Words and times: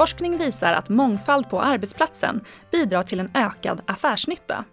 Forskning 0.00 0.38
visar 0.38 0.72
att 0.72 0.88
mångfald 0.88 1.50
på 1.50 1.60
arbetsplatsen 1.60 2.40
bidrar 2.72 3.02
till 3.02 3.20
en 3.20 3.30
ökad 3.34 3.82
affärsnytta. 3.86 4.64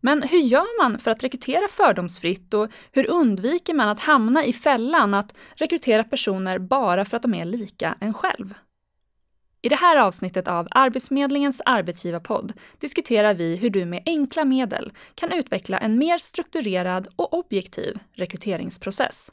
Men 0.00 0.22
hur 0.22 0.38
gör 0.38 0.82
man 0.82 0.98
för 0.98 1.10
att 1.10 1.22
rekrytera 1.22 1.68
fördomsfritt 1.68 2.54
och 2.54 2.70
hur 2.92 3.10
undviker 3.10 3.74
man 3.74 3.88
att 3.88 4.00
hamna 4.00 4.44
i 4.44 4.52
fällan 4.52 5.14
att 5.14 5.34
rekrytera 5.54 6.04
personer 6.04 6.58
bara 6.58 7.04
för 7.04 7.16
att 7.16 7.22
de 7.22 7.34
är 7.34 7.44
lika 7.44 7.94
en 8.00 8.14
själv? 8.14 8.54
I 9.62 9.68
det 9.68 9.76
här 9.76 9.96
avsnittet 9.96 10.48
av 10.48 10.68
Arbetsförmedlingens 10.70 11.62
arbetsgivarpodd 11.64 12.52
diskuterar 12.78 13.34
vi 13.34 13.56
hur 13.56 13.70
du 13.70 13.84
med 13.84 14.02
enkla 14.06 14.44
medel 14.44 14.92
kan 15.14 15.32
utveckla 15.32 15.78
en 15.78 15.98
mer 15.98 16.18
strukturerad 16.18 17.08
och 17.16 17.34
objektiv 17.34 17.98
rekryteringsprocess. 18.12 19.30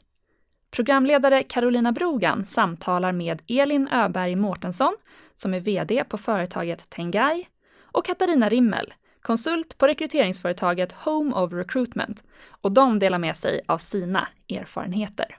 Programledare 0.76 1.42
Carolina 1.42 1.92
Brogan 1.92 2.44
samtalar 2.44 3.12
med 3.12 3.42
Elin 3.48 3.88
Öberg 3.88 4.36
Mårtensson, 4.36 4.96
som 5.34 5.54
är 5.54 5.60
VD 5.60 6.04
på 6.08 6.18
företaget 6.18 6.90
Tengai, 6.90 7.46
och 7.82 8.04
Katarina 8.04 8.48
Rimmel, 8.48 8.94
konsult 9.22 9.78
på 9.78 9.86
rekryteringsföretaget 9.86 10.92
Home 10.92 11.34
of 11.34 11.52
Recruitment, 11.52 12.24
och 12.60 12.72
de 12.72 12.98
delar 12.98 13.18
med 13.18 13.36
sig 13.36 13.60
av 13.66 13.78
sina 13.78 14.28
erfarenheter. 14.48 15.36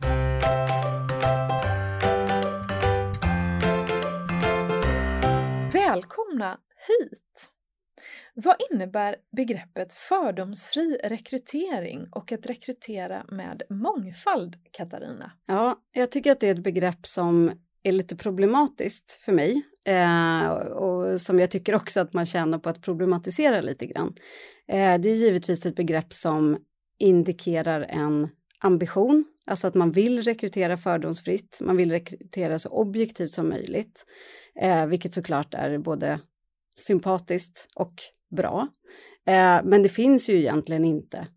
Välkomna 5.73 6.57
hit! 6.87 7.26
Vad 8.43 8.55
innebär 8.71 9.15
begreppet 9.35 9.93
fördomsfri 9.93 10.97
rekrytering 11.03 12.07
och 12.11 12.31
att 12.31 12.45
rekrytera 12.45 13.25
med 13.31 13.63
mångfald, 13.69 14.55
Katarina? 14.71 15.31
Ja, 15.45 15.81
jag 15.91 16.11
tycker 16.11 16.31
att 16.31 16.39
det 16.39 16.47
är 16.47 16.55
ett 16.55 16.63
begrepp 16.63 17.07
som 17.07 17.51
är 17.83 17.91
lite 17.91 18.15
problematiskt 18.15 19.11
för 19.11 19.31
mig 19.31 19.61
eh, 19.85 20.47
och 20.57 21.21
som 21.21 21.39
jag 21.39 21.51
tycker 21.51 21.75
också 21.75 22.01
att 22.01 22.13
man 22.13 22.25
tjänar 22.25 22.59
på 22.59 22.69
att 22.69 22.81
problematisera 22.81 23.61
lite 23.61 23.85
grann. 23.85 24.13
Eh, 24.67 24.99
det 24.99 25.09
är 25.09 25.15
givetvis 25.15 25.65
ett 25.65 25.75
begrepp 25.75 26.13
som 26.13 26.57
indikerar 26.99 27.81
en 27.81 28.29
ambition, 28.59 29.25
alltså 29.45 29.67
att 29.67 29.75
man 29.75 29.91
vill 29.91 30.23
rekrytera 30.23 30.77
fördomsfritt, 30.77 31.59
man 31.61 31.77
vill 31.77 31.91
rekrytera 31.91 32.59
så 32.59 32.69
objektivt 32.69 33.31
som 33.31 33.49
möjligt, 33.49 34.05
eh, 34.61 34.85
vilket 34.85 35.13
såklart 35.13 35.53
är 35.53 35.77
både 35.77 36.19
sympatiskt 36.75 37.67
och 37.75 37.93
bra. 38.35 38.67
Eh, 39.27 39.59
men 39.63 39.83
det 39.83 39.89
finns 39.89 40.29
ju 40.29 40.37
egentligen 40.37 40.85
inte, 40.85 41.27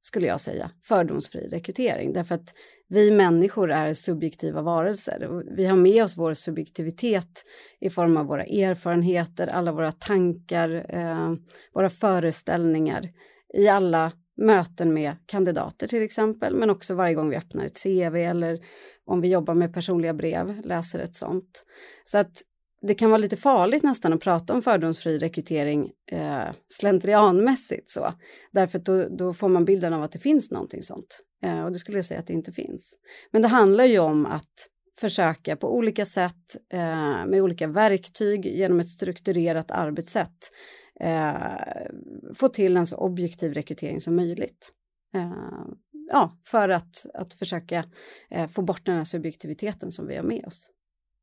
skulle 0.00 0.26
jag 0.26 0.40
säga, 0.40 0.70
fördomsfri 0.84 1.48
rekrytering 1.48 2.12
därför 2.12 2.34
att 2.34 2.54
vi 2.88 3.10
människor 3.10 3.70
är 3.70 3.92
subjektiva 3.92 4.62
varelser. 4.62 5.42
Vi 5.56 5.66
har 5.66 5.76
med 5.76 6.04
oss 6.04 6.16
vår 6.16 6.34
subjektivitet 6.34 7.44
i 7.80 7.90
form 7.90 8.16
av 8.16 8.26
våra 8.26 8.44
erfarenheter, 8.44 9.46
alla 9.46 9.72
våra 9.72 9.92
tankar, 9.92 10.86
eh, 10.88 11.32
våra 11.74 11.90
föreställningar 11.90 13.08
i 13.54 13.68
alla 13.68 14.12
möten 14.36 14.94
med 14.94 15.16
kandidater 15.26 15.88
till 15.88 16.02
exempel, 16.02 16.56
men 16.56 16.70
också 16.70 16.94
varje 16.94 17.14
gång 17.14 17.30
vi 17.30 17.36
öppnar 17.36 17.64
ett 17.64 17.82
CV 17.82 18.16
eller 18.16 18.58
om 19.04 19.20
vi 19.20 19.28
jobbar 19.28 19.54
med 19.54 19.74
personliga 19.74 20.14
brev, 20.14 20.60
läser 20.64 20.98
ett 20.98 21.14
sånt. 21.14 21.64
Så 22.04 22.18
att 22.18 22.42
det 22.82 22.94
kan 22.94 23.10
vara 23.10 23.18
lite 23.18 23.36
farligt 23.36 23.82
nästan 23.82 24.12
att 24.12 24.20
prata 24.20 24.54
om 24.54 24.62
fördomsfri 24.62 25.18
rekrytering 25.18 25.90
eh, 26.12 26.48
slentrianmässigt 26.68 27.90
så. 27.90 28.14
Därför 28.52 28.78
att 28.78 28.84
då, 28.84 29.08
då, 29.08 29.34
får 29.34 29.48
man 29.48 29.64
bilden 29.64 29.92
av 29.92 30.02
att 30.02 30.12
det 30.12 30.18
finns 30.18 30.50
någonting 30.50 30.82
sånt. 30.82 31.20
Eh, 31.42 31.64
och 31.64 31.72
det 31.72 31.78
skulle 31.78 31.98
jag 31.98 32.04
säga 32.04 32.20
att 32.20 32.26
det 32.26 32.32
inte 32.32 32.52
finns. 32.52 32.98
Men 33.30 33.42
det 33.42 33.48
handlar 33.48 33.84
ju 33.84 33.98
om 33.98 34.26
att 34.26 34.68
försöka 35.00 35.56
på 35.56 35.76
olika 35.76 36.06
sätt 36.06 36.56
eh, 36.72 37.26
med 37.26 37.42
olika 37.42 37.66
verktyg 37.66 38.46
genom 38.46 38.80
ett 38.80 38.88
strukturerat 38.88 39.70
arbetssätt 39.70 40.50
eh, 41.00 41.32
få 42.34 42.48
till 42.48 42.76
en 42.76 42.86
så 42.86 42.96
objektiv 42.96 43.54
rekrytering 43.54 44.00
som 44.00 44.16
möjligt. 44.16 44.72
Eh, 45.14 45.64
ja, 46.12 46.38
för 46.44 46.68
att, 46.68 47.06
att 47.14 47.34
försöka 47.34 47.84
eh, 48.30 48.48
få 48.48 48.62
bort 48.62 48.86
den 48.86 48.96
här 48.96 49.04
subjektiviteten 49.04 49.92
som 49.92 50.06
vi 50.06 50.16
har 50.16 50.22
med 50.22 50.44
oss. 50.46 50.70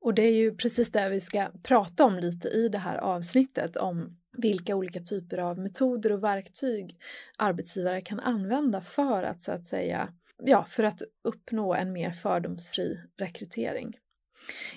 Och 0.07 0.13
det 0.13 0.21
är 0.21 0.33
ju 0.33 0.55
precis 0.55 0.91
det 0.91 1.09
vi 1.09 1.21
ska 1.21 1.47
prata 1.63 2.05
om 2.05 2.19
lite 2.19 2.47
i 2.47 2.69
det 2.69 2.77
här 2.77 2.97
avsnittet 2.97 3.77
om 3.77 4.17
vilka 4.37 4.75
olika 4.75 4.99
typer 4.99 5.37
av 5.37 5.59
metoder 5.59 6.11
och 6.11 6.23
verktyg 6.23 6.99
arbetsgivare 7.37 8.01
kan 8.01 8.19
använda 8.19 8.81
för 8.81 9.23
att 9.23 9.41
så 9.41 9.51
att 9.51 9.67
säga, 9.67 10.13
ja, 10.43 10.63
för 10.63 10.83
att 10.83 11.01
uppnå 11.23 11.73
en 11.73 11.91
mer 11.91 12.11
fördomsfri 12.11 12.99
rekrytering. 13.17 13.97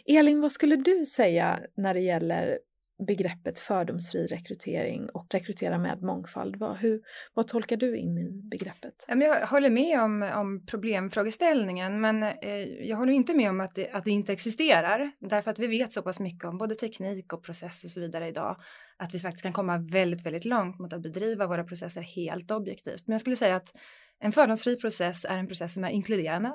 Elin, 0.04 0.40
vad 0.40 0.52
skulle 0.52 0.76
du 0.76 1.06
säga 1.06 1.60
när 1.74 1.94
det 1.94 2.00
gäller 2.00 2.58
begreppet 3.06 3.58
fördomsfri 3.58 4.26
rekrytering 4.26 5.08
och 5.08 5.26
rekrytera 5.30 5.78
med 5.78 6.02
mångfald. 6.02 6.56
Vad, 6.56 6.76
hur, 6.76 7.00
vad 7.34 7.48
tolkar 7.48 7.76
du 7.76 7.96
in 7.96 8.18
i 8.18 8.30
begreppet? 8.50 9.04
Jag 9.08 9.46
håller 9.46 9.70
med 9.70 10.00
om, 10.00 10.22
om 10.22 10.66
problemfrågeställningen 10.66 12.00
men 12.00 12.22
eh, 12.22 12.52
jag 12.82 12.96
håller 12.96 13.12
inte 13.12 13.34
med 13.34 13.50
om 13.50 13.60
att 13.60 13.74
det, 13.74 13.90
att 13.90 14.04
det 14.04 14.10
inte 14.10 14.32
existerar 14.32 15.12
därför 15.20 15.50
att 15.50 15.58
vi 15.58 15.66
vet 15.66 15.92
så 15.92 16.02
pass 16.02 16.20
mycket 16.20 16.44
om 16.44 16.58
både 16.58 16.74
teknik 16.74 17.32
och 17.32 17.44
process 17.44 17.84
och 17.84 17.90
så 17.90 18.00
vidare 18.00 18.28
idag 18.28 18.56
att 18.96 19.14
vi 19.14 19.18
faktiskt 19.18 19.42
kan 19.42 19.52
komma 19.52 19.78
väldigt, 19.78 20.26
väldigt 20.26 20.44
långt 20.44 20.78
mot 20.78 20.92
att 20.92 21.02
bedriva 21.02 21.46
våra 21.46 21.64
processer 21.64 22.02
helt 22.02 22.50
objektivt. 22.50 23.06
Men 23.06 23.12
jag 23.12 23.20
skulle 23.20 23.36
säga 23.36 23.56
att 23.56 23.76
en 24.18 24.32
fördomsfri 24.32 24.76
process 24.76 25.24
är 25.24 25.36
en 25.36 25.46
process 25.46 25.74
som 25.74 25.84
är 25.84 25.90
inkluderande. 25.90 26.52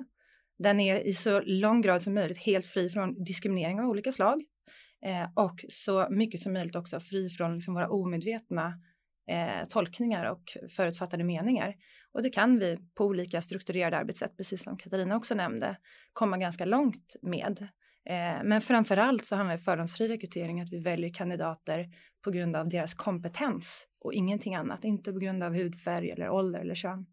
Den 0.58 0.80
är 0.80 1.08
i 1.08 1.14
så 1.14 1.42
lång 1.42 1.82
grad 1.82 2.02
som 2.02 2.14
möjligt 2.14 2.38
helt 2.38 2.66
fri 2.66 2.90
från 2.90 3.24
diskriminering 3.24 3.80
av 3.80 3.90
olika 3.90 4.12
slag 4.12 4.44
eh, 5.06 5.30
och 5.34 5.66
så 5.70 6.08
mycket 6.10 6.42
som 6.42 6.54
möjligt 6.54 6.76
också 6.76 7.00
fri 7.00 7.30
från 7.30 7.56
liksom 7.56 7.74
våra 7.74 7.90
omedvetna 7.90 8.74
eh, 9.28 9.68
tolkningar 9.70 10.32
och 10.32 10.58
förutfattade 10.70 11.24
meningar. 11.24 11.76
Och 12.12 12.24
det 12.24 12.30
kan 12.30 12.60
vi 12.60 12.78
på 12.96 13.06
olika 13.06 13.42
strukturerade 13.42 13.98
arbetssätt, 13.98 14.38
precis 14.38 14.64
som 14.64 14.78
Katarina 14.78 15.16
också 15.16 15.36
nämnde, 15.36 15.78
komma 16.14 16.38
ganska 16.38 16.66
långt 16.66 17.16
med. 17.22 17.68
Eh, 18.10 18.44
men 18.44 18.62
framför 18.62 18.98
allt 18.98 19.26
så 19.26 19.36
handlar 19.36 19.58
fördomsfri 19.58 20.08
rekrytering 20.08 20.62
att 20.62 20.74
vi 20.74 20.80
väljer 20.80 21.14
kandidater 21.14 21.90
på 22.24 22.32
grund 22.32 22.56
av 22.56 22.70
deras 22.70 22.94
kompetens 22.94 23.88
och 24.00 24.14
ingenting 24.14 24.56
annat, 24.56 24.84
inte 24.84 25.14
på 25.14 25.20
grund 25.20 25.44
av 25.44 25.54
hudfärg 25.56 26.12
eller 26.12 26.30
ålder 26.30 26.60
eller 26.60 26.76
kön. 26.76 27.06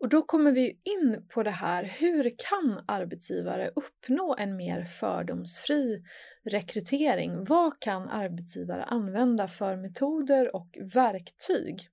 Och 0.00 0.08
då 0.08 0.22
kommer 0.22 0.52
vi 0.52 0.68
in 0.68 1.26
på 1.28 1.42
det 1.42 1.50
här, 1.50 1.84
hur 1.84 2.34
kan 2.38 2.84
arbetsgivare 2.86 3.70
uppnå 3.76 4.36
en 4.38 4.56
mer 4.56 4.84
fördomsfri 4.84 6.02
rekrytering? 6.44 7.44
Vad 7.44 7.80
kan 7.80 8.08
arbetsgivare 8.08 8.84
använda 8.84 9.48
för 9.48 9.76
metoder 9.76 10.56
och 10.56 10.68
verktyg 10.94 11.88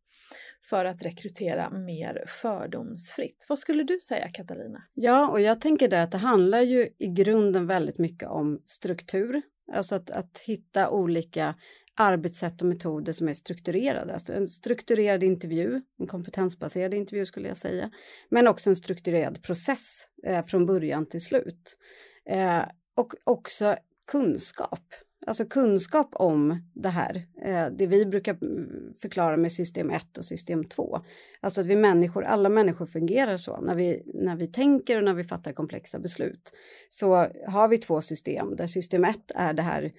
för 0.69 0.85
att 0.85 1.05
rekrytera 1.05 1.69
mer 1.69 2.23
fördomsfritt? 2.27 3.45
Vad 3.49 3.59
skulle 3.59 3.83
du 3.83 3.99
säga 3.99 4.29
Katarina? 4.29 4.83
Ja, 4.93 5.29
och 5.29 5.41
jag 5.41 5.61
tänker 5.61 5.87
där 5.87 6.03
att 6.03 6.11
det 6.11 6.17
handlar 6.17 6.61
ju 6.61 6.89
i 6.97 7.07
grunden 7.07 7.67
väldigt 7.67 7.97
mycket 7.97 8.29
om 8.29 8.61
struktur. 8.65 9.41
Alltså 9.73 9.95
att, 9.95 10.11
att 10.11 10.39
hitta 10.45 10.89
olika 10.89 11.55
arbetssätt 11.95 12.61
och 12.61 12.67
metoder 12.67 13.13
som 13.13 13.27
är 13.27 13.33
strukturerade. 13.33 14.13
Alltså 14.13 14.33
en 14.33 14.47
strukturerad 14.47 15.23
intervju, 15.23 15.81
en 15.99 16.07
kompetensbaserad 16.07 16.93
intervju 16.93 17.25
skulle 17.25 17.47
jag 17.47 17.57
säga, 17.57 17.91
men 18.29 18.47
också 18.47 18.69
en 18.69 18.75
strukturerad 18.75 19.43
process 19.43 20.07
eh, 20.25 20.45
från 20.45 20.65
början 20.65 21.05
till 21.05 21.23
slut. 21.23 21.77
Eh, 22.25 22.63
och 22.95 23.13
också 23.23 23.75
kunskap, 24.11 24.93
alltså 25.27 25.45
kunskap 25.45 26.09
om 26.13 26.63
det 26.73 26.89
här, 26.89 27.21
eh, 27.41 27.67
det 27.77 27.87
vi 27.87 28.05
brukar 28.05 28.37
mm, 28.43 28.93
förklara 29.01 29.37
med 29.37 29.51
system 29.51 29.89
1 29.89 30.17
och 30.17 30.25
system 30.25 30.63
2. 30.63 31.01
Alltså 31.41 31.61
att 31.61 31.67
vi 31.67 31.75
människor, 31.75 32.23
alla 32.23 32.49
människor 32.49 32.85
fungerar 32.85 33.37
så, 33.37 33.61
när 33.61 33.75
vi, 33.75 34.03
när 34.13 34.35
vi 34.35 34.47
tänker 34.47 34.97
och 34.97 35.03
när 35.03 35.13
vi 35.13 35.23
fattar 35.23 35.53
komplexa 35.53 35.99
beslut 35.99 36.53
så 36.89 37.27
har 37.47 37.67
vi 37.67 37.77
två 37.77 38.01
system 38.01 38.55
där 38.55 38.67
system 38.67 39.03
1 39.03 39.31
är 39.35 39.53
det 39.53 39.61
här 39.61 39.91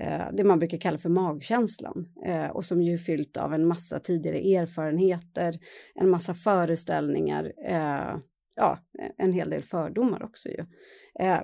Eh, 0.00 0.28
det 0.32 0.44
man 0.44 0.58
brukar 0.58 0.78
kalla 0.78 0.98
för 0.98 1.08
magkänslan 1.08 2.08
eh, 2.26 2.50
och 2.50 2.64
som 2.64 2.82
ju 2.82 2.92
är 2.92 2.98
fyllt 2.98 3.36
av 3.36 3.54
en 3.54 3.66
massa 3.66 4.00
tidigare 4.00 4.38
erfarenheter, 4.38 5.58
en 5.94 6.10
massa 6.10 6.34
föreställningar, 6.34 7.52
eh, 7.66 8.18
ja, 8.56 8.78
en 9.18 9.32
hel 9.32 9.50
del 9.50 9.62
fördomar 9.62 10.22
också 10.22 10.48
ju. 10.48 10.64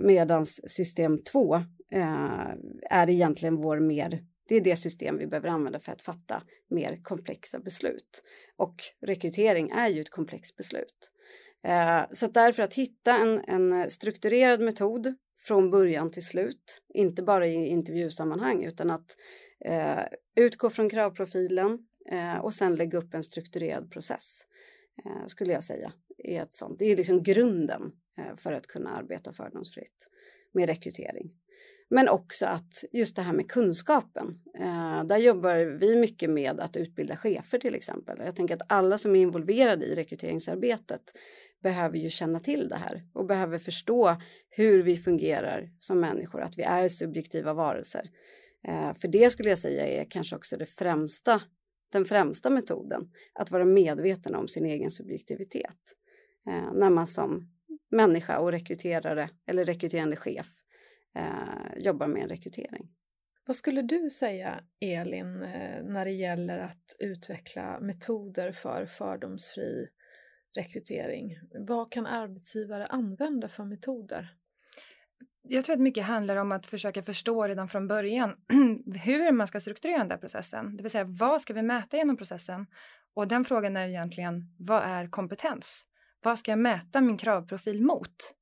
Medans 0.00 0.60
system 0.70 1.22
2 1.32 1.60
är 2.90 3.10
egentligen 3.10 3.56
vår 3.56 3.80
mer 3.80 4.20
det 4.48 4.56
är 4.56 4.60
det 4.60 4.76
system 4.76 5.18
vi 5.18 5.26
behöver 5.26 5.48
använda 5.48 5.80
för 5.80 5.92
att 5.92 6.02
fatta 6.02 6.42
mer 6.70 7.02
komplexa 7.02 7.58
beslut. 7.58 8.22
Och 8.56 8.74
rekrytering 9.06 9.70
är 9.70 9.88
ju 9.88 10.00
ett 10.00 10.10
komplext 10.10 10.56
beslut. 10.56 11.10
Så 12.12 12.26
därför 12.26 12.62
att 12.62 12.74
hitta 12.74 13.18
en, 13.18 13.40
en 13.46 13.90
strukturerad 13.90 14.60
metod 14.60 15.14
från 15.40 15.70
början 15.70 16.10
till 16.10 16.26
slut, 16.26 16.82
inte 16.94 17.22
bara 17.22 17.46
i 17.46 17.66
intervjusammanhang 17.66 18.64
utan 18.64 18.90
att 18.90 19.16
eh, 19.64 20.04
utgå 20.36 20.70
från 20.70 20.90
kravprofilen 20.90 21.78
eh, 22.10 22.38
och 22.38 22.54
sen 22.54 22.74
lägga 22.74 22.98
upp 22.98 23.14
en 23.14 23.22
strukturerad 23.22 23.90
process 23.90 24.42
eh, 25.04 25.26
skulle 25.26 25.52
jag 25.52 25.62
säga. 25.62 25.92
Är 26.18 26.42
ett 26.42 26.54
sånt. 26.54 26.78
Det 26.78 26.84
är 26.84 26.96
liksom 26.96 27.22
grunden 27.22 27.92
eh, 28.18 28.36
för 28.36 28.52
att 28.52 28.66
kunna 28.66 28.90
arbeta 28.90 29.32
fördomsfritt 29.32 30.08
med 30.52 30.66
rekrytering. 30.66 31.30
Men 31.90 32.08
också 32.08 32.46
att 32.46 32.84
just 32.92 33.16
det 33.16 33.22
här 33.22 33.32
med 33.32 33.50
kunskapen. 33.50 34.40
Eh, 34.58 35.04
där 35.04 35.16
jobbar 35.16 35.78
vi 35.78 35.96
mycket 35.96 36.30
med 36.30 36.60
att 36.60 36.76
utbilda 36.76 37.16
chefer 37.16 37.58
till 37.58 37.74
exempel. 37.74 38.18
Jag 38.24 38.36
tänker 38.36 38.54
att 38.54 38.72
alla 38.72 38.98
som 38.98 39.16
är 39.16 39.20
involverade 39.20 39.86
i 39.86 39.94
rekryteringsarbetet 39.94 41.02
behöver 41.62 41.98
ju 41.98 42.10
känna 42.10 42.40
till 42.40 42.68
det 42.68 42.76
här 42.76 43.02
och 43.12 43.26
behöver 43.26 43.58
förstå 43.58 44.16
hur 44.48 44.82
vi 44.82 44.96
fungerar 44.96 45.70
som 45.78 46.00
människor, 46.00 46.40
att 46.40 46.58
vi 46.58 46.62
är 46.62 46.88
subjektiva 46.88 47.54
varelser. 47.54 48.10
Eh, 48.68 48.94
för 48.94 49.08
det 49.08 49.30
skulle 49.30 49.48
jag 49.48 49.58
säga 49.58 49.86
är 49.86 50.04
kanske 50.10 50.36
också 50.36 50.56
det 50.56 50.66
främsta, 50.66 51.42
den 51.92 52.04
främsta 52.04 52.50
metoden, 52.50 53.10
att 53.34 53.50
vara 53.50 53.64
medveten 53.64 54.34
om 54.34 54.48
sin 54.48 54.66
egen 54.66 54.90
subjektivitet. 54.90 55.96
Eh, 56.48 56.72
när 56.72 56.90
man 56.90 57.06
som 57.06 57.50
människa 57.90 58.38
och 58.38 58.52
rekryterare 58.52 59.30
eller 59.46 59.64
rekryterande 59.64 60.16
chef 60.16 60.46
eh, 61.16 61.78
jobbar 61.78 62.06
med 62.06 62.22
en 62.22 62.28
rekrytering. 62.28 62.88
Vad 63.46 63.56
skulle 63.56 63.82
du 63.82 64.10
säga, 64.10 64.64
Elin, 64.80 65.38
när 65.82 66.04
det 66.04 66.10
gäller 66.10 66.58
att 66.58 66.96
utveckla 66.98 67.80
metoder 67.80 68.52
för 68.52 68.86
fördomsfri 68.86 69.88
rekrytering? 70.54 71.38
Vad 71.68 71.92
kan 71.92 72.06
arbetsgivare 72.06 72.86
använda 72.86 73.48
för 73.48 73.64
metoder? 73.64 74.34
Jag 75.42 75.64
tror 75.64 75.74
att 75.74 75.80
mycket 75.80 76.04
handlar 76.04 76.36
om 76.36 76.52
att 76.52 76.66
försöka 76.66 77.02
förstå 77.02 77.48
redan 77.48 77.68
från 77.68 77.88
början 77.88 78.36
hur 79.04 79.32
man 79.32 79.46
ska 79.46 79.60
strukturera 79.60 79.98
den 79.98 80.08
där 80.08 80.16
processen. 80.16 80.76
Det 80.76 80.82
vill 80.82 80.92
säga, 80.92 81.04
vad 81.04 81.42
ska 81.42 81.52
vi 81.52 81.62
mäta 81.62 81.96
genom 81.96 82.16
processen? 82.16 82.66
Och 83.14 83.28
den 83.28 83.44
frågan 83.44 83.76
är 83.76 83.88
egentligen, 83.88 84.54
vad 84.58 84.82
är 84.82 85.10
kompetens? 85.10 85.86
Vad 86.22 86.38
ska 86.38 86.50
jag 86.50 86.58
mäta 86.58 87.00
min 87.00 87.16
kravprofil 87.16 87.82
mot? 87.82 88.34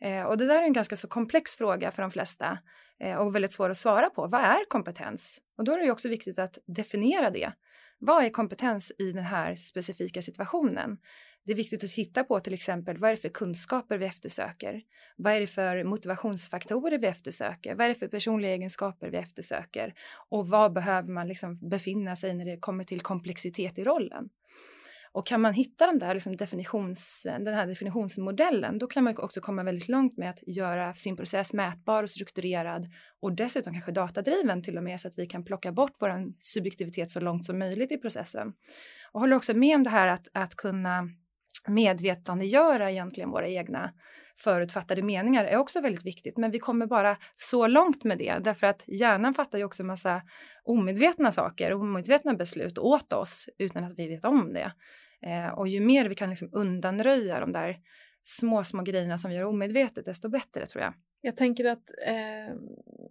Eh, 0.00 0.22
och 0.22 0.38
det 0.38 0.46
där 0.46 0.54
är 0.54 0.62
en 0.62 0.72
ganska 0.72 0.96
så 0.96 1.08
komplex 1.08 1.56
fråga 1.56 1.90
för 1.90 2.02
de 2.02 2.10
flesta 2.10 2.58
eh, 3.00 3.16
och 3.16 3.34
väldigt 3.34 3.52
svår 3.52 3.70
att 3.70 3.78
svara 3.78 4.10
på. 4.10 4.26
Vad 4.26 4.40
är 4.40 4.64
kompetens? 4.68 5.40
Och 5.56 5.64
då 5.64 5.72
är 5.72 5.78
det 5.78 5.90
också 5.90 6.08
viktigt 6.08 6.38
att 6.38 6.58
definiera 6.66 7.30
det. 7.30 7.52
Vad 7.98 8.24
är 8.24 8.30
kompetens 8.30 8.92
i 8.98 9.12
den 9.12 9.24
här 9.24 9.54
specifika 9.54 10.22
situationen? 10.22 10.98
Det 11.44 11.52
är 11.52 11.56
viktigt 11.56 11.84
att 11.84 11.90
titta 11.90 12.24
på 12.24 12.40
till 12.40 12.54
exempel 12.54 12.98
vad 12.98 13.10
är 13.10 13.14
det 13.14 13.22
för 13.22 13.28
kunskaper 13.28 13.98
vi 13.98 14.06
eftersöker? 14.06 14.82
Vad 15.16 15.32
är 15.32 15.40
det 15.40 15.46
för 15.46 15.84
motivationsfaktorer 15.84 16.98
vi 16.98 17.06
eftersöker? 17.06 17.74
Vad 17.74 17.84
är 17.84 17.88
det 17.88 17.94
för 17.94 18.08
personliga 18.08 18.50
egenskaper 18.50 19.10
vi 19.10 19.16
eftersöker? 19.16 19.94
Och 20.28 20.48
vad 20.48 20.72
behöver 20.72 21.08
man 21.08 21.28
liksom 21.28 21.68
befinna 21.68 22.16
sig 22.16 22.34
när 22.34 22.44
det 22.44 22.56
kommer 22.56 22.84
till 22.84 23.00
komplexitet 23.00 23.78
i 23.78 23.84
rollen? 23.84 24.28
Och 25.12 25.26
kan 25.26 25.40
man 25.40 25.54
hitta 25.54 25.86
den 25.86 25.98
där 25.98 26.14
liksom 26.14 26.36
definitions, 26.36 27.22
den 27.22 27.54
här 27.54 27.66
definitionsmodellen, 27.66 28.78
då 28.78 28.86
kan 28.86 29.04
man 29.04 29.18
också 29.18 29.40
komma 29.40 29.62
väldigt 29.62 29.88
långt 29.88 30.18
med 30.18 30.30
att 30.30 30.38
göra 30.46 30.94
sin 30.94 31.16
process 31.16 31.52
mätbar 31.52 32.02
och 32.02 32.10
strukturerad 32.10 32.88
och 33.20 33.32
dessutom 33.32 33.72
kanske 33.72 33.92
datadriven 33.92 34.62
till 34.62 34.76
och 34.76 34.84
med 34.84 35.00
så 35.00 35.08
att 35.08 35.18
vi 35.18 35.26
kan 35.26 35.44
plocka 35.44 35.72
bort 35.72 35.96
vår 36.00 36.32
subjektivitet 36.38 37.10
så 37.10 37.20
långt 37.20 37.46
som 37.46 37.58
möjligt 37.58 37.92
i 37.92 37.98
processen. 37.98 38.52
Och 39.12 39.20
håller 39.20 39.36
också 39.36 39.54
med 39.54 39.76
om 39.76 39.82
det 39.82 39.90
här 39.90 40.06
att, 40.06 40.28
att 40.32 40.54
kunna 40.54 41.08
medvetandegöra 41.68 42.90
egentligen 42.90 43.30
våra 43.30 43.48
egna 43.48 43.92
förutfattade 44.36 45.02
meningar 45.02 45.44
är 45.44 45.56
också 45.56 45.80
väldigt 45.80 46.06
viktigt. 46.06 46.36
Men 46.36 46.50
vi 46.50 46.58
kommer 46.58 46.86
bara 46.86 47.16
så 47.36 47.66
långt 47.66 48.04
med 48.04 48.18
det 48.18 48.38
därför 48.38 48.66
att 48.66 48.84
hjärnan 48.86 49.34
fattar 49.34 49.58
ju 49.58 49.64
också 49.64 49.84
massa 49.84 50.22
omedvetna 50.64 51.32
saker, 51.32 51.72
omedvetna 51.72 52.34
beslut 52.34 52.78
åt 52.78 53.12
oss 53.12 53.48
utan 53.58 53.84
att 53.84 53.98
vi 53.98 54.08
vet 54.08 54.24
om 54.24 54.52
det. 54.52 54.72
Eh, 55.26 55.48
och 55.48 55.68
ju 55.68 55.80
mer 55.80 56.08
vi 56.08 56.14
kan 56.14 56.30
liksom 56.30 56.48
undanröja 56.52 57.40
de 57.40 57.52
där 57.52 57.76
små, 58.24 58.64
små 58.64 58.82
grejerna 58.82 59.18
som 59.18 59.30
vi 59.30 59.36
gör 59.36 59.44
omedvetet, 59.44 60.04
desto 60.04 60.28
bättre 60.28 60.66
tror 60.66 60.84
jag. 60.84 60.94
Jag 61.20 61.36
tänker 61.36 61.64
att 61.64 61.90
eh, 62.06 62.54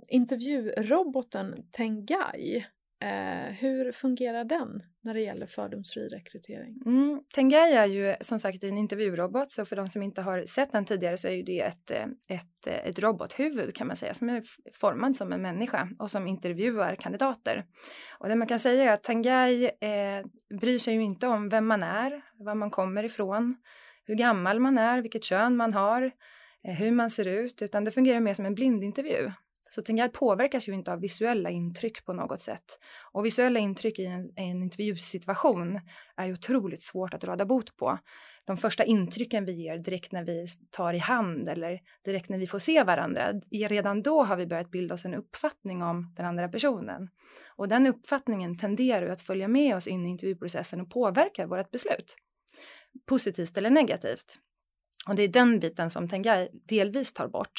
intervjuroboten 0.07 1.55
Tengai 1.71 2.65
Eh, 3.01 3.53
hur 3.53 3.91
fungerar 3.91 4.43
den 4.43 4.83
när 5.01 5.13
det 5.13 5.19
gäller 5.19 5.45
fördomsfri 5.45 6.07
rekrytering? 6.07 6.81
Mm, 6.85 7.23
Tengai 7.35 7.73
är 7.73 7.85
ju 7.85 8.15
som 8.21 8.39
sagt 8.39 8.63
en 8.63 8.77
intervjurobot, 8.77 9.51
så 9.51 9.65
för 9.65 9.75
de 9.75 9.89
som 9.89 10.01
inte 10.01 10.21
har 10.21 10.45
sett 10.45 10.71
den 10.71 10.85
tidigare 10.85 11.17
så 11.17 11.27
är 11.27 11.31
ju 11.31 11.43
det 11.43 11.59
ett, 11.59 11.91
eh, 11.91 12.05
ett, 12.27 12.67
eh, 12.67 12.89
ett 12.89 12.99
robothuvud 12.99 13.75
kan 13.75 13.87
man 13.87 13.95
säga, 13.95 14.13
som 14.13 14.29
är 14.29 14.43
formad 14.73 15.15
som 15.15 15.33
en 15.33 15.41
människa 15.41 15.89
och 15.99 16.11
som 16.11 16.27
intervjuar 16.27 16.95
kandidater. 16.95 17.65
Och 18.17 18.29
det 18.29 18.35
man 18.35 18.47
kan 18.47 18.59
säga 18.59 18.83
är 18.83 18.93
att 18.93 19.03
Tengai 19.03 19.65
eh, 19.65 20.25
bryr 20.59 20.77
sig 20.77 20.93
ju 20.93 21.03
inte 21.03 21.27
om 21.27 21.49
vem 21.49 21.67
man 21.67 21.83
är, 21.83 22.21
var 22.33 22.55
man 22.55 22.71
kommer 22.71 23.03
ifrån, 23.03 23.57
hur 24.05 24.15
gammal 24.15 24.59
man 24.59 24.77
är, 24.77 25.01
vilket 25.01 25.23
kön 25.23 25.55
man 25.55 25.73
har, 25.73 26.11
eh, 26.63 26.73
hur 26.73 26.91
man 26.91 27.09
ser 27.09 27.27
ut, 27.27 27.61
utan 27.61 27.83
det 27.83 27.91
fungerar 27.91 28.19
mer 28.19 28.33
som 28.33 28.45
en 28.45 28.55
blindintervju. 28.55 29.31
Så 29.69 29.81
Tengai 29.81 30.09
påverkas 30.09 30.67
ju 30.67 30.73
inte 30.73 30.93
av 30.93 30.99
visuella 30.99 31.49
intryck 31.49 32.05
på 32.05 32.13
något 32.13 32.41
sätt. 32.41 32.79
Och 33.11 33.25
visuella 33.25 33.59
intryck 33.59 33.99
i 33.99 34.05
en, 34.05 34.25
i 34.25 34.49
en 34.49 34.63
intervjusituation 34.63 35.79
är 36.17 36.25
ju 36.25 36.33
otroligt 36.33 36.81
svårt 36.81 37.13
att 37.13 37.23
råda 37.23 37.45
bot 37.45 37.77
på. 37.77 37.99
De 38.45 38.57
första 38.57 38.83
intrycken 38.83 39.45
vi 39.45 39.51
ger 39.51 39.77
direkt 39.77 40.11
när 40.11 40.23
vi 40.23 40.45
tar 40.71 40.93
i 40.93 40.97
hand 40.97 41.49
eller 41.49 41.79
direkt 42.05 42.29
när 42.29 42.37
vi 42.37 42.47
får 42.47 42.59
se 42.59 42.83
varandra, 42.83 43.33
redan 43.51 44.01
då 44.01 44.23
har 44.23 44.37
vi 44.37 44.47
börjat 44.47 44.71
bilda 44.71 44.95
oss 44.95 45.05
en 45.05 45.13
uppfattning 45.13 45.83
om 45.83 46.13
den 46.17 46.25
andra 46.25 46.49
personen. 46.49 47.09
Och 47.55 47.67
den 47.67 47.87
uppfattningen 47.87 48.57
tenderar 48.57 49.09
att 49.09 49.21
följa 49.21 49.47
med 49.47 49.75
oss 49.75 49.87
in 49.87 50.05
i 50.05 50.09
intervjuprocessen 50.09 50.81
och 50.81 50.89
påverkar 50.89 51.45
vårt 51.45 51.71
beslut. 51.71 52.15
Positivt 53.05 53.57
eller 53.57 53.69
negativt. 53.69 54.39
Och 55.09 55.15
det 55.15 55.23
är 55.23 55.27
den 55.27 55.59
biten 55.59 55.89
som 55.89 56.07
Tengai 56.07 56.49
delvis 56.53 57.13
tar 57.13 57.27
bort. 57.27 57.51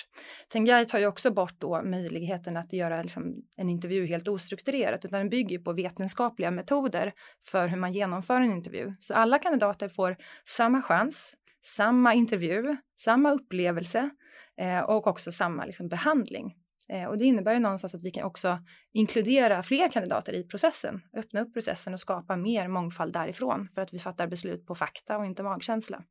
Tengai 0.48 0.84
tar 0.84 0.98
ju 0.98 1.06
också 1.06 1.30
bort 1.30 1.54
då 1.58 1.82
möjligheten 1.82 2.56
att 2.56 2.72
göra 2.72 3.02
liksom 3.02 3.34
en 3.56 3.68
intervju 3.68 4.06
helt 4.06 4.28
ostrukturerat, 4.28 5.04
utan 5.04 5.18
den 5.18 5.28
bygger 5.28 5.58
på 5.58 5.72
vetenskapliga 5.72 6.50
metoder 6.50 7.12
för 7.46 7.68
hur 7.68 7.76
man 7.76 7.92
genomför 7.92 8.40
en 8.40 8.52
intervju. 8.52 8.94
Så 9.00 9.14
alla 9.14 9.38
kandidater 9.38 9.88
får 9.88 10.16
samma 10.44 10.82
chans, 10.82 11.34
samma 11.62 12.14
intervju, 12.14 12.76
samma 12.96 13.32
upplevelse 13.32 14.10
eh, 14.60 14.80
och 14.80 15.06
också 15.06 15.32
samma 15.32 15.64
liksom, 15.64 15.88
behandling. 15.88 16.54
Eh, 16.88 17.04
och 17.04 17.18
det 17.18 17.24
innebär 17.24 17.52
ju 17.52 17.58
någonstans 17.58 17.94
att 17.94 18.02
vi 18.02 18.10
kan 18.10 18.24
också 18.24 18.58
inkludera 18.92 19.62
fler 19.62 19.88
kandidater 19.88 20.32
i 20.32 20.44
processen, 20.44 21.00
öppna 21.16 21.40
upp 21.40 21.54
processen 21.54 21.94
och 21.94 22.00
skapa 22.00 22.36
mer 22.36 22.68
mångfald 22.68 23.12
därifrån 23.12 23.68
för 23.74 23.82
att 23.82 23.94
vi 23.94 23.98
fattar 23.98 24.26
beslut 24.26 24.66
på 24.66 24.74
fakta 24.74 25.18
och 25.18 25.26
inte 25.26 25.42
magkänsla. 25.42 26.02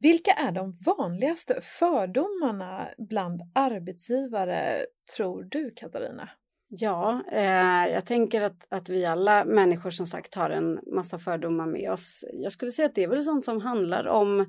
Vilka 0.00 0.30
är 0.30 0.52
de 0.52 0.72
vanligaste 0.86 1.60
fördomarna 1.60 2.88
bland 2.98 3.40
arbetsgivare, 3.54 4.86
tror 5.16 5.42
du 5.42 5.72
Katarina? 5.76 6.28
Ja, 6.68 7.24
eh, 7.32 7.92
jag 7.92 8.06
tänker 8.06 8.40
att, 8.40 8.66
att 8.68 8.88
vi 8.88 9.06
alla 9.06 9.44
människor 9.44 9.90
som 9.90 10.06
sagt 10.06 10.34
har 10.34 10.50
en 10.50 10.80
massa 10.94 11.18
fördomar 11.18 11.66
med 11.66 11.92
oss. 11.92 12.24
Jag 12.32 12.52
skulle 12.52 12.70
säga 12.70 12.86
att 12.86 12.94
det 12.94 13.02
är 13.02 13.08
väl 13.08 13.22
sånt 13.22 13.44
som 13.44 13.60
handlar 13.60 14.06
om 14.06 14.46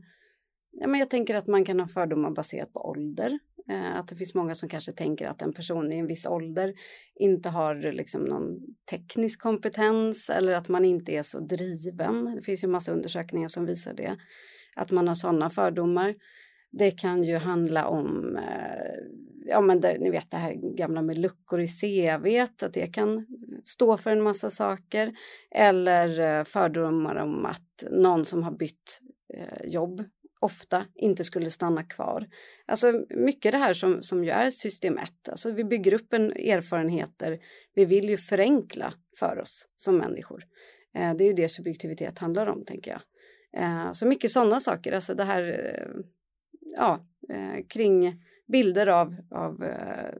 Ja, 0.71 0.87
men 0.87 0.99
jag 0.99 1.09
tänker 1.09 1.35
att 1.35 1.47
man 1.47 1.65
kan 1.65 1.79
ha 1.79 1.87
fördomar 1.87 2.31
baserat 2.31 2.73
på 2.73 2.79
ålder. 2.79 3.39
Eh, 3.69 3.95
att 3.95 4.07
det 4.07 4.15
finns 4.15 4.35
många 4.35 4.55
som 4.55 4.69
kanske 4.69 4.91
tänker 4.91 5.27
att 5.27 5.41
en 5.41 5.53
person 5.53 5.91
i 5.91 5.97
en 5.97 6.07
viss 6.07 6.25
ålder 6.25 6.73
inte 7.15 7.49
har 7.49 7.91
liksom 7.91 8.23
någon 8.23 8.59
teknisk 8.91 9.41
kompetens 9.41 10.29
eller 10.29 10.53
att 10.53 10.69
man 10.69 10.85
inte 10.85 11.11
är 11.11 11.21
så 11.21 11.39
driven. 11.39 12.35
Det 12.35 12.41
finns 12.41 12.63
ju 12.63 12.67
massa 12.67 12.91
undersökningar 12.91 13.47
som 13.47 13.65
visar 13.65 13.93
det 13.93 14.17
att 14.75 14.91
man 14.91 15.07
har 15.07 15.15
sådana 15.15 15.49
fördomar. 15.49 16.15
Det 16.71 16.91
kan 16.91 17.23
ju 17.23 17.37
handla 17.37 17.87
om, 17.87 18.37
eh, 18.37 18.95
ja 19.45 19.61
men 19.61 19.81
det, 19.81 19.97
ni 19.99 20.09
vet 20.09 20.31
det 20.31 20.37
här 20.37 20.53
gamla 20.77 21.01
med 21.01 21.17
luckor 21.17 21.61
i 21.61 21.67
CV, 21.67 22.39
att 22.39 22.73
det 22.73 22.87
kan 22.87 23.25
stå 23.63 23.97
för 23.97 24.11
en 24.11 24.21
massa 24.21 24.49
saker. 24.49 25.13
Eller 25.55 26.19
eh, 26.19 26.43
fördomar 26.43 27.15
om 27.15 27.45
att 27.45 27.83
någon 27.91 28.25
som 28.25 28.43
har 28.43 28.51
bytt 28.51 29.01
eh, 29.33 29.69
jobb 29.69 30.03
ofta 30.39 30.85
inte 30.95 31.23
skulle 31.23 31.51
stanna 31.51 31.83
kvar. 31.83 32.27
Alltså 32.65 33.05
mycket 33.09 33.51
det 33.51 33.57
här 33.57 33.73
som, 33.73 34.01
som 34.01 34.23
ju 34.23 34.29
är 34.29 34.49
system 34.49 34.97
1, 34.97 35.29
alltså 35.29 35.51
vi 35.51 35.63
bygger 35.63 35.93
upp 35.93 36.13
en 36.13 36.31
erfarenheter, 36.31 37.39
vi 37.73 37.85
vill 37.85 38.09
ju 38.09 38.17
förenkla 38.17 38.93
för 39.19 39.39
oss 39.39 39.67
som 39.77 39.97
människor. 39.97 40.43
det 40.93 41.23
är 41.23 41.27
ju 41.27 41.33
det 41.33 41.49
subjektivitet 41.49 42.19
handlar 42.19 42.47
om 42.47 42.65
tänker 42.65 42.91
jag. 42.91 43.01
Eh, 43.57 43.91
så 43.91 44.05
mycket 44.05 44.31
sådana 44.31 44.59
saker, 44.59 44.91
alltså 44.91 45.15
det 45.15 45.23
här 45.23 45.43
eh, 45.43 46.03
ja, 46.77 46.99
eh, 47.29 47.65
kring 47.67 48.21
bilder 48.51 48.87
av, 48.87 49.15
av 49.31 49.63
eh, 49.63 50.13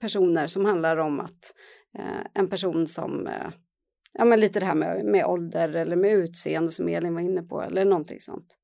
personer 0.00 0.46
som 0.46 0.64
handlar 0.64 0.96
om 0.96 1.20
att 1.20 1.54
eh, 1.98 2.26
en 2.34 2.48
person 2.48 2.86
som, 2.86 3.26
eh, 3.26 3.50
ja 4.12 4.24
men 4.24 4.40
lite 4.40 4.60
det 4.60 4.66
här 4.66 4.74
med, 4.74 5.04
med 5.04 5.24
ålder 5.24 5.68
eller 5.68 5.96
med 5.96 6.12
utseende 6.12 6.68
som 6.68 6.88
Elin 6.88 7.14
var 7.14 7.20
inne 7.20 7.42
på 7.42 7.62
eller 7.62 7.84
någonting 7.84 8.20
sånt. 8.20 8.58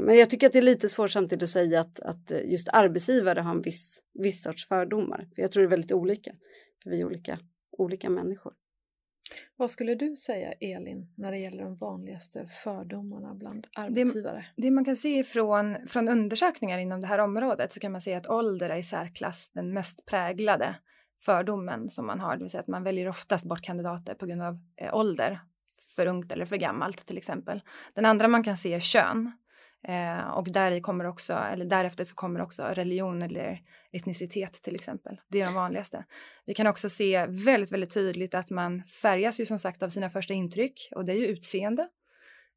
Men 0.00 0.18
jag 0.18 0.30
tycker 0.30 0.46
att 0.46 0.52
det 0.52 0.58
är 0.58 0.62
lite 0.62 0.88
svårt 0.88 1.10
samtidigt 1.10 1.42
att 1.42 1.48
säga 1.48 1.80
att, 1.80 2.00
att 2.00 2.32
just 2.44 2.68
arbetsgivare 2.68 3.40
har 3.40 3.50
en 3.50 3.62
viss, 3.62 4.02
viss 4.14 4.42
sorts 4.42 4.68
fördomar. 4.68 5.28
För 5.34 5.42
jag 5.42 5.52
tror 5.52 5.62
det 5.62 5.66
är 5.66 5.70
väldigt 5.70 5.92
olika, 5.92 6.32
för 6.82 6.90
vi 6.90 7.00
är 7.00 7.04
olika, 7.04 7.38
olika 7.78 8.10
människor. 8.10 8.52
Vad 9.56 9.70
skulle 9.70 9.94
du 9.94 10.16
säga, 10.16 10.52
Elin, 10.52 11.12
när 11.14 11.32
det 11.32 11.38
gäller 11.38 11.62
de 11.62 11.76
vanligaste 11.76 12.46
fördomarna 12.46 13.34
bland 13.34 13.66
arbetsgivare? 13.76 14.46
Det, 14.56 14.62
det 14.62 14.70
man 14.70 14.84
kan 14.84 14.96
se 14.96 15.24
från, 15.24 15.88
från 15.88 16.08
undersökningar 16.08 16.78
inom 16.78 17.00
det 17.00 17.08
här 17.08 17.18
området 17.18 17.72
så 17.72 17.80
kan 17.80 17.92
man 17.92 18.00
se 18.00 18.14
att 18.14 18.26
ålder 18.26 18.70
är 18.70 18.76
i 18.76 18.82
särklass 18.82 19.50
den 19.50 19.72
mest 19.72 20.06
präglade 20.06 20.76
fördomen 21.20 21.90
som 21.90 22.06
man 22.06 22.20
har, 22.20 22.36
det 22.36 22.42
vill 22.42 22.50
säga 22.50 22.60
att 22.60 22.68
man 22.68 22.82
väljer 22.82 23.08
oftast 23.08 23.44
bort 23.44 23.62
kandidater 23.62 24.14
på 24.14 24.26
grund 24.26 24.42
av 24.42 24.58
eh, 24.76 24.94
ålder, 24.94 25.40
för 25.96 26.06
ungt 26.06 26.32
eller 26.32 26.44
för 26.44 26.56
gammalt 26.56 27.06
till 27.06 27.18
exempel. 27.18 27.60
Den 27.94 28.04
andra 28.04 28.28
man 28.28 28.44
kan 28.44 28.56
se 28.56 28.74
är 28.74 28.80
kön. 28.80 29.32
Eh, 29.82 30.28
och 30.30 30.52
där 30.52 30.80
kommer 30.80 31.06
också, 31.06 31.32
eller 31.32 31.64
därefter 31.64 32.04
så 32.04 32.14
kommer 32.14 32.40
också 32.40 32.62
religion 32.62 33.22
eller 33.22 33.60
etnicitet 33.92 34.52
till 34.52 34.74
exempel. 34.74 35.20
Det 35.28 35.40
är 35.40 35.44
de 35.44 35.54
vanligaste. 35.54 36.04
Vi 36.46 36.54
kan 36.54 36.66
också 36.66 36.88
se 36.88 37.26
väldigt, 37.26 37.72
väldigt 37.72 37.94
tydligt 37.94 38.34
att 38.34 38.50
man 38.50 38.82
färgas 39.02 39.40
ju 39.40 39.46
som 39.46 39.58
sagt 39.58 39.82
av 39.82 39.88
sina 39.88 40.08
första 40.08 40.34
intryck 40.34 40.88
och 40.94 41.04
det 41.04 41.12
är 41.12 41.16
ju 41.16 41.26
utseende. 41.26 41.88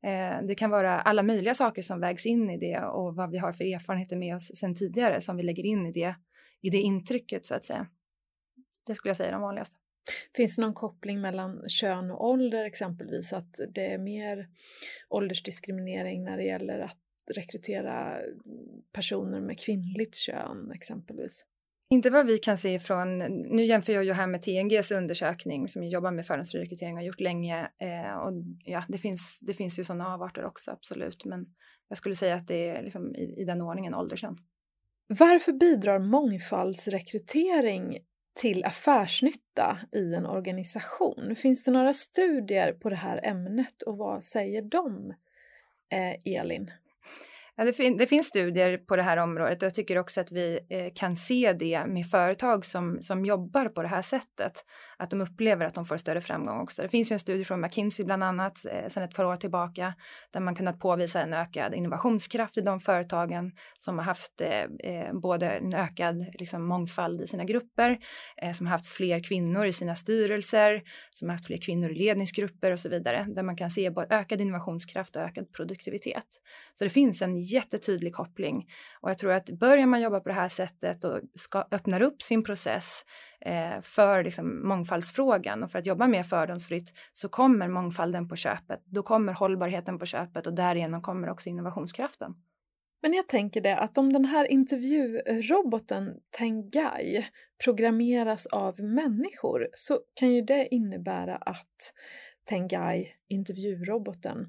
Eh, 0.03 0.45
det 0.47 0.55
kan 0.55 0.69
vara 0.69 1.01
alla 1.01 1.23
möjliga 1.23 1.53
saker 1.53 1.81
som 1.81 1.99
vägs 1.99 2.25
in 2.25 2.49
i 2.49 2.57
det 2.57 2.79
och 2.79 3.15
vad 3.15 3.31
vi 3.31 3.37
har 3.37 3.53
för 3.53 3.63
erfarenheter 3.63 4.15
med 4.15 4.35
oss 4.35 4.51
sedan 4.55 4.75
tidigare 4.75 5.21
som 5.21 5.37
vi 5.37 5.43
lägger 5.43 5.65
in 5.65 5.85
i 5.85 5.91
det, 5.91 6.15
i 6.61 6.69
det 6.69 6.77
intrycket 6.77 7.45
så 7.45 7.55
att 7.55 7.65
säga. 7.65 7.87
Det 8.85 8.95
skulle 8.95 9.09
jag 9.09 9.17
säga 9.17 9.29
är 9.29 9.33
de 9.33 9.41
vanligaste. 9.41 9.75
Finns 10.35 10.55
det 10.55 10.61
någon 10.61 10.73
koppling 10.73 11.21
mellan 11.21 11.69
kön 11.69 12.11
och 12.11 12.25
ålder 12.25 12.65
exempelvis? 12.65 13.33
Att 13.33 13.59
det 13.69 13.93
är 13.93 13.97
mer 13.97 14.47
åldersdiskriminering 15.09 16.23
när 16.23 16.37
det 16.37 16.43
gäller 16.43 16.79
att 16.79 16.97
rekrytera 17.31 18.17
personer 18.93 19.41
med 19.41 19.59
kvinnligt 19.59 20.15
kön 20.15 20.71
exempelvis? 20.71 21.45
Inte 21.89 22.09
vad 22.09 22.25
vi 22.25 22.37
kan 22.37 22.57
se 22.57 22.79
från, 22.79 23.17
nu 23.17 23.65
jämför 23.65 23.93
jag 23.93 24.03
ju 24.03 24.13
här 24.13 24.27
med 24.27 24.41
TNGs 24.41 24.91
undersökning 24.91 25.67
som 25.67 25.83
jobbar 25.83 26.11
med 26.11 26.25
fördomsfri 26.25 26.59
rekrytering 26.59 26.93
och 26.93 26.99
har 26.99 27.05
gjort 27.05 27.19
länge. 27.19 27.71
Eh, 27.77 28.17
och 28.17 28.33
ja, 28.65 28.83
det 28.87 28.97
finns, 28.97 29.39
det 29.41 29.53
finns 29.53 29.79
ju 29.79 29.83
sådana 29.83 30.13
avarter 30.13 30.45
också, 30.45 30.71
absolut. 30.71 31.25
Men 31.25 31.45
jag 31.87 31.97
skulle 31.97 32.15
säga 32.15 32.35
att 32.35 32.47
det 32.47 32.69
är 32.69 32.83
liksom 32.83 33.15
i, 33.15 33.41
i 33.41 33.45
den 33.45 33.61
ordningen 33.61 33.95
ålderskön. 33.95 34.37
Varför 35.07 35.53
bidrar 35.53 35.99
mångfaldsrekrytering 35.99 37.97
till 38.41 38.63
affärsnytta 38.65 39.79
i 39.91 40.13
en 40.13 40.25
organisation? 40.25 41.35
Finns 41.35 41.63
det 41.63 41.71
några 41.71 41.93
studier 41.93 42.73
på 42.73 42.89
det 42.89 42.95
här 42.95 43.19
ämnet 43.23 43.81
och 43.81 43.97
vad 43.97 44.23
säger 44.23 44.61
de, 44.61 45.13
eh, 45.89 46.15
Elin? 46.39 46.71
Ja, 47.61 47.65
det, 47.65 47.73
fin 47.73 47.97
det, 47.97 48.07
finns 48.07 48.27
studier 48.27 48.77
på 48.77 48.95
det 48.95 49.01
här 49.01 49.17
området 49.17 49.61
och 49.61 49.65
jag 49.65 49.75
tycker 49.75 49.97
också 49.97 50.21
att 50.21 50.31
vi 50.31 50.59
eh, 50.69 50.93
kan 50.95 51.15
se 51.15 51.53
det 51.53 51.85
med 51.87 52.05
företag 52.09 52.65
som, 52.65 53.01
som 53.01 53.25
jobbar 53.25 53.65
på 53.65 53.81
det 53.81 53.87
här 53.87 54.01
sättet. 54.01 54.65
Att 55.01 55.09
de 55.09 55.21
upplever 55.21 55.65
att 55.65 55.73
de 55.73 55.85
får 55.85 55.97
större 55.97 56.21
framgång 56.21 56.59
också. 56.59 56.81
Det 56.81 56.87
finns 56.87 57.11
ju 57.11 57.13
en 57.13 57.19
studie 57.19 57.43
från 57.43 57.61
McKinsey 57.61 58.05
bland 58.05 58.23
annat 58.23 58.65
eh, 58.65 58.87
sedan 58.87 59.03
ett 59.03 59.15
par 59.15 59.25
år 59.25 59.35
tillbaka 59.35 59.93
där 60.31 60.39
man 60.39 60.55
kunnat 60.55 60.79
påvisa 60.79 61.21
en 61.21 61.33
ökad 61.33 61.73
innovationskraft 61.73 62.57
i 62.57 62.61
de 62.61 62.79
företagen 62.79 63.51
som 63.79 63.97
har 63.97 64.05
haft 64.05 64.41
eh, 64.41 64.93
eh, 64.93 65.13
både 65.13 65.49
en 65.49 65.73
ökad 65.73 66.25
liksom, 66.39 66.67
mångfald 66.67 67.21
i 67.21 67.27
sina 67.27 67.43
grupper, 67.43 67.99
eh, 68.37 68.51
som 68.51 68.67
har 68.67 68.71
haft 68.71 68.87
fler 68.87 69.23
kvinnor 69.23 69.65
i 69.65 69.73
sina 69.73 69.95
styrelser, 69.95 70.81
som 71.11 71.29
har 71.29 71.33
haft 71.33 71.45
fler 71.45 71.57
kvinnor 71.57 71.89
i 71.89 71.95
ledningsgrupper 71.95 72.71
och 72.71 72.79
så 72.79 72.89
vidare. 72.89 73.25
Där 73.29 73.43
man 73.43 73.55
kan 73.55 73.71
se 73.71 73.89
både 73.89 74.15
ökad 74.15 74.41
innovationskraft 74.41 75.15
och 75.15 75.21
ökad 75.21 75.51
produktivitet. 75.53 76.25
Så 76.73 76.83
det 76.83 76.89
finns 76.89 77.21
en 77.21 77.41
jättetydlig 77.41 78.13
koppling. 78.13 78.65
Och 79.01 79.09
jag 79.09 79.17
tror 79.17 79.31
att 79.31 79.49
börjar 79.49 79.85
man 79.85 80.01
jobba 80.01 80.19
på 80.19 80.29
det 80.29 80.35
här 80.35 80.49
sättet 80.49 81.03
och 81.03 81.19
ska, 81.35 81.65
öppnar 81.71 82.01
upp 82.01 82.21
sin 82.21 82.43
process 82.43 83.03
för 83.81 84.23
liksom, 84.23 84.67
mångfaldsfrågan 84.67 85.63
och 85.63 85.71
för 85.71 85.79
att 85.79 85.85
jobba 85.85 86.07
mer 86.07 86.23
fördomsfritt 86.23 86.93
så 87.13 87.29
kommer 87.29 87.67
mångfalden 87.67 88.27
på 88.27 88.35
köpet. 88.35 88.81
Då 88.85 89.03
kommer 89.03 89.33
hållbarheten 89.33 89.99
på 89.99 90.05
köpet 90.05 90.47
och 90.47 90.53
därigenom 90.53 91.01
kommer 91.01 91.29
också 91.29 91.49
innovationskraften. 91.49 92.35
Men 93.01 93.13
jag 93.13 93.27
tänker 93.27 93.61
det 93.61 93.77
att 93.77 93.97
om 93.97 94.13
den 94.13 94.25
här 94.25 94.51
intervjuroboten 94.51 96.19
Tengai 96.37 97.25
programmeras 97.63 98.45
av 98.45 98.79
människor 98.79 99.67
så 99.73 99.99
kan 100.13 100.31
ju 100.31 100.41
det 100.41 100.67
innebära 100.75 101.35
att 101.35 101.93
Tengai, 102.45 103.07
intervjuroboten, 103.27 104.47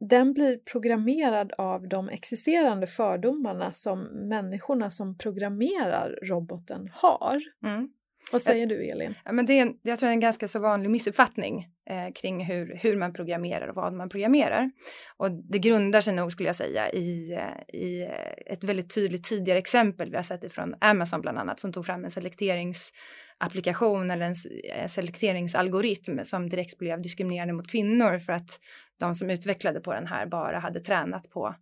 den 0.00 0.32
blir 0.32 0.58
programmerad 0.58 1.52
av 1.58 1.88
de 1.88 2.08
existerande 2.08 2.86
fördomarna 2.86 3.72
som 3.72 4.00
människorna 4.28 4.90
som 4.90 5.18
programmerar 5.18 6.18
roboten 6.22 6.88
har. 6.92 7.40
Mm. 7.64 7.90
Vad 8.32 8.42
säger 8.42 8.66
du 8.66 8.86
Elin? 8.86 9.14
Ja, 9.24 9.32
men 9.32 9.46
det 9.46 9.58
är, 9.58 9.72
jag 9.82 9.98
tror 9.98 10.06
det 10.06 10.10
är 10.10 10.14
en 10.14 10.20
ganska 10.20 10.48
så 10.48 10.58
vanlig 10.58 10.90
missuppfattning 10.90 11.66
eh, 11.90 12.12
kring 12.14 12.44
hur, 12.44 12.78
hur 12.82 12.96
man 12.96 13.12
programmerar 13.12 13.68
och 13.68 13.74
vad 13.74 13.92
man 13.92 14.08
programmerar. 14.08 14.70
Och 15.16 15.30
det 15.30 15.58
grundar 15.58 16.00
sig 16.00 16.14
nog 16.14 16.32
skulle 16.32 16.48
jag 16.48 16.56
säga 16.56 16.90
i, 16.90 17.32
eh, 17.32 17.80
i 17.80 18.02
eh, 18.02 18.52
ett 18.52 18.64
väldigt 18.64 18.94
tydligt 18.94 19.24
tidigare 19.24 19.58
exempel 19.58 20.10
vi 20.10 20.16
har 20.16 20.22
sett 20.22 20.44
ifrån 20.44 20.74
Amazon 20.80 21.20
bland 21.20 21.38
annat 21.38 21.60
som 21.60 21.72
tog 21.72 21.86
fram 21.86 22.04
en 22.04 22.10
selekteringsapplikation 22.10 24.10
eller 24.10 24.26
en, 24.26 24.34
en 24.72 24.80
eh, 24.80 24.86
selekteringsalgoritm 24.86 26.24
som 26.24 26.48
direkt 26.48 26.78
blev 26.78 27.02
diskriminerande 27.02 27.54
mot 27.54 27.70
kvinnor 27.70 28.18
för 28.18 28.32
att 28.32 28.60
de 28.98 29.14
som 29.14 29.30
utvecklade 29.30 29.80
på 29.80 29.92
den 29.92 30.06
här 30.06 30.26
bara 30.26 30.58
hade 30.58 30.80
tränat 30.80 31.30
på 31.30 31.46
eh, 31.46 31.54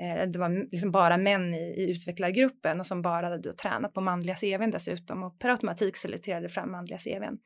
Eh, 0.00 0.28
det 0.28 0.38
var 0.38 0.70
liksom 0.72 0.90
bara 0.90 1.16
män 1.16 1.54
i, 1.54 1.58
i 1.58 1.90
utvecklargruppen 1.90 2.80
och 2.80 2.86
som 2.86 3.02
bara 3.02 3.28
hade 3.28 3.52
tränat 3.52 3.94
på 3.94 4.00
manliga 4.00 4.34
CVn 4.34 4.70
dessutom 4.70 5.22
och 5.22 5.38
per 5.38 5.48
automatik 5.48 5.96
selekterade 5.96 6.48
fram 6.48 6.72
manliga 6.72 6.98
CVn. 6.98 7.38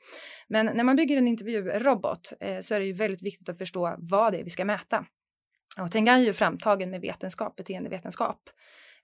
Men 0.49 0.67
när 0.67 0.85
man 0.85 0.97
bygger 0.97 1.17
en 1.17 1.29
intervjurobot 1.29 2.33
eh, 2.41 2.61
så 2.61 2.75
är 2.75 2.81
det 2.81 2.87
ju 2.87 2.93
väldigt 2.93 3.23
viktigt 3.23 3.49
att 3.49 3.59
förstå 3.59 3.95
vad 3.99 4.33
det 4.33 4.41
är 4.41 4.45
vi 4.45 4.51
ska 4.51 4.65
mäta. 4.65 5.07
Och 5.79 5.93
Tengan 5.93 6.19
är 6.19 6.25
ju 6.25 6.33
framtagen 6.33 6.91
med 6.91 7.01
vetenskap, 7.01 7.57
beteendevetenskap. 7.57 8.41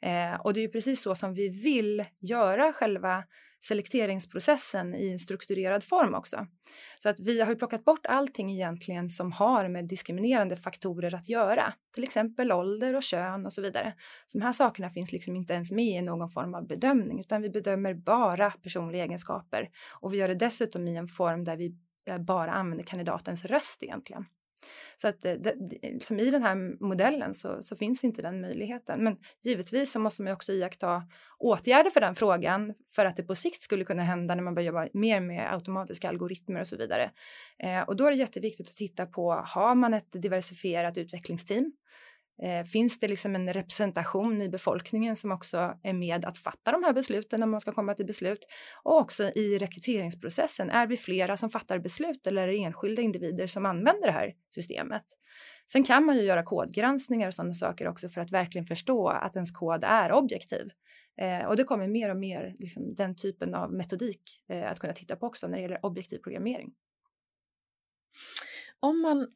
Eh, 0.03 0.41
och 0.41 0.55
det 0.55 0.61
är 0.61 0.63
ju 0.63 0.69
precis 0.69 1.03
så 1.03 1.15
som 1.15 1.35
vi 1.35 1.49
vill 1.49 2.05
göra 2.21 2.73
själva 2.73 3.25
selekteringsprocessen 3.61 4.95
i 4.95 5.13
en 5.13 5.19
strukturerad 5.19 5.85
form 5.85 6.15
också. 6.15 6.47
Så 6.99 7.09
att 7.09 7.21
vi 7.21 7.41
har 7.41 7.49
ju 7.49 7.57
plockat 7.57 7.85
bort 7.85 8.07
allting 8.07 8.53
egentligen 8.53 9.09
som 9.09 9.33
har 9.33 9.69
med 9.69 9.85
diskriminerande 9.85 10.57
faktorer 10.57 11.15
att 11.15 11.29
göra, 11.29 11.73
till 11.95 12.05
exempel 12.05 12.53
ålder 12.53 12.97
och 12.97 13.03
kön 13.03 13.47
och 13.47 13.53
så 13.53 13.63
vidare. 13.63 13.95
Så 14.27 14.39
de 14.39 14.45
här 14.45 14.53
sakerna 14.53 14.91
finns 14.91 15.13
liksom 15.13 15.37
inte 15.37 15.53
ens 15.53 15.73
med 15.73 15.99
i 15.99 16.03
någon 16.03 16.31
form 16.31 16.55
av 16.55 16.67
bedömning, 16.67 17.21
utan 17.21 17.43
vi 17.43 17.51
bedömer 17.51 17.95
bara 17.95 18.51
personliga 18.51 19.05
egenskaper 19.05 19.71
och 20.01 20.13
vi 20.13 20.17
gör 20.17 20.29
det 20.29 20.35
dessutom 20.35 20.89
i 20.89 20.97
en 20.97 21.09
form 21.09 21.45
där 21.45 21.57
vi 21.57 21.77
eh, 22.07 22.19
bara 22.19 22.53
använder 22.53 22.85
kandidatens 22.85 23.45
röst 23.45 23.83
egentligen. 23.83 24.27
Så 24.97 25.09
att 25.09 25.25
eh, 25.25 25.33
det, 25.33 25.55
liksom 25.83 26.19
i 26.21 26.31
den 26.31 26.43
här 26.43 26.85
modellen 26.85 27.35
så, 27.35 27.63
så, 27.63 27.77
finns 27.77 28.05
inte 28.05 28.23
den 28.23 28.41
möjligheten. 28.41 29.05
Men 29.05 29.17
givetvis 29.45 29.93
så 29.93 30.01
måste 30.01 30.23
man 30.23 30.33
också 30.33 30.53
iaktta 30.53 31.03
åtgärder 31.39 31.91
för 31.91 32.01
den 32.01 32.15
frågan 32.15 32.75
för 32.95 33.07
att 33.07 33.17
det 33.17 33.23
på 33.23 33.35
sikt 33.35 33.63
skulle 33.63 33.85
kunna 33.85 34.03
hända 34.03 34.35
när 34.35 34.43
man 34.43 34.55
börjar 34.55 34.67
jobba 34.67 34.89
mer 34.93 35.21
med 35.21 35.53
automatiska 35.53 36.09
algoritmer 36.09 36.61
och 36.61 36.67
så 36.67 36.77
vidare. 36.77 37.11
Eh, 37.59 37.81
och 37.81 37.97
då 37.97 38.07
är 38.07 38.11
det 38.11 38.17
jätteviktigt 38.17 38.69
att 38.69 38.77
titta 38.77 39.07
på, 39.07 39.33
har 39.33 39.75
man 39.75 39.95
ett 39.95 40.13
diversifierat 40.13 40.99
utvecklingsteam? 40.99 41.73
Eh, 42.43 42.65
finns 42.65 43.01
det 43.01 43.09
liksom 43.09 43.35
en 43.35 43.53
representation 43.53 44.43
i 44.43 44.49
befolkningen 44.49 45.17
som 45.17 45.33
också 45.33 45.79
är 45.83 45.93
med 45.93 46.25
att 46.25 46.39
fatta 46.39 46.73
de 46.73 46.85
här 46.85 46.93
besluten 46.93 47.41
när 47.41 47.47
man 47.47 47.61
ska 47.61 47.73
komma 47.73 47.95
till 47.95 48.07
beslut? 48.07 48.47
Och 48.83 48.97
också 48.97 49.25
i 49.25 49.59
rekryteringsprocessen, 49.59 50.71
är 50.71 50.87
vi 50.87 50.97
flera 50.97 51.37
som 51.37 51.51
fattar 51.51 51.79
beslut 51.79 52.27
eller 52.27 52.43
är 52.43 52.47
det 52.49 52.59
enskilda 52.59 53.03
individer 53.03 53.47
som 53.47 53.67
använder 53.67 54.07
det 54.07 54.13
här 54.13 54.35
systemet? 54.55 55.03
Sen 55.73 55.85
kan 55.85 56.05
man 56.05 56.17
ju 56.17 56.23
göra 56.23 56.43
kodgranskningar 56.43 57.27
och 57.27 57.35
sådana 57.35 57.55
saker 57.55 57.89
också 57.89 58.09
för 58.09 58.21
att 58.21 58.33
verkligen 58.33 58.67
förstå 58.67 59.09
att 59.09 59.37
ens 59.37 59.51
kod 59.51 59.85
är 59.85 60.13
objektiv. 60.13 60.69
Eh, 61.21 61.47
och 61.47 61.57
det 61.57 61.65
kommer 61.65 61.89
mer 61.89 62.11
och 62.11 62.17
mer 62.17 62.55
liksom, 62.59 62.95
den 62.95 63.17
typen 63.17 63.55
av 63.55 63.73
metodik 63.73 64.45
eh, 64.49 64.71
att 64.71 64.81
kunna 64.81 64.93
titta 64.93 65.17
på 65.17 65.27
också 65.27 65.49
när 65.49 65.57
det 65.57 65.63
gäller 65.63 65.87
objektiv 65.87 66.19
programmering. 66.19 66.73
Om 68.81 69.03
man 69.03 69.29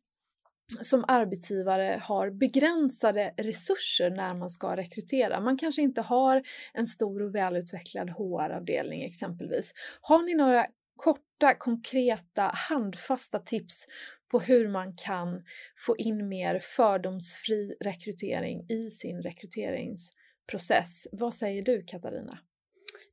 som 0.81 1.05
arbetsgivare 1.09 2.01
har 2.03 2.31
begränsade 2.31 3.35
resurser 3.37 4.11
när 4.11 4.35
man 4.35 4.51
ska 4.51 4.77
rekrytera. 4.77 5.41
Man 5.41 5.59
kanske 5.59 5.83
inte 5.83 6.01
har 6.01 6.43
en 6.73 6.87
stor 6.87 7.23
och 7.23 7.35
välutvecklad 7.35 8.11
HR-avdelning 8.11 9.03
exempelvis. 9.03 9.73
Har 10.01 10.23
ni 10.23 10.35
några 10.35 10.67
korta, 10.97 11.55
konkreta, 11.55 12.51
handfasta 12.55 13.39
tips 13.39 13.87
på 14.31 14.41
hur 14.41 14.69
man 14.69 14.97
kan 14.97 15.43
få 15.87 15.97
in 15.97 16.29
mer 16.29 16.59
fördomsfri 16.59 17.75
rekrytering 17.81 18.71
i 18.71 18.91
sin 18.91 19.23
rekryteringsprocess? 19.23 21.07
Vad 21.13 21.35
säger 21.35 21.63
du 21.63 21.83
Katarina? 21.83 22.39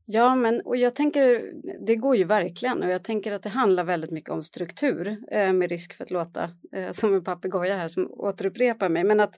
Ja, 0.09 0.35
men 0.35 0.61
och 0.61 0.77
jag 0.77 0.95
tänker, 0.95 1.53
det 1.85 1.95
går 1.95 2.15
ju 2.15 2.23
verkligen 2.23 2.83
och 2.83 2.89
jag 2.89 3.03
tänker 3.03 3.31
att 3.31 3.43
det 3.43 3.49
handlar 3.49 3.83
väldigt 3.83 4.11
mycket 4.11 4.29
om 4.29 4.43
struktur 4.43 5.17
eh, 5.31 5.53
med 5.53 5.69
risk 5.69 5.93
för 5.93 6.03
att 6.03 6.11
låta 6.11 6.51
eh, 6.75 6.91
som 6.91 7.13
en 7.13 7.23
papegoja 7.23 7.77
här 7.77 7.87
som 7.87 8.11
återupprepar 8.11 8.89
mig. 8.89 9.03
Men 9.03 9.19
att 9.19 9.35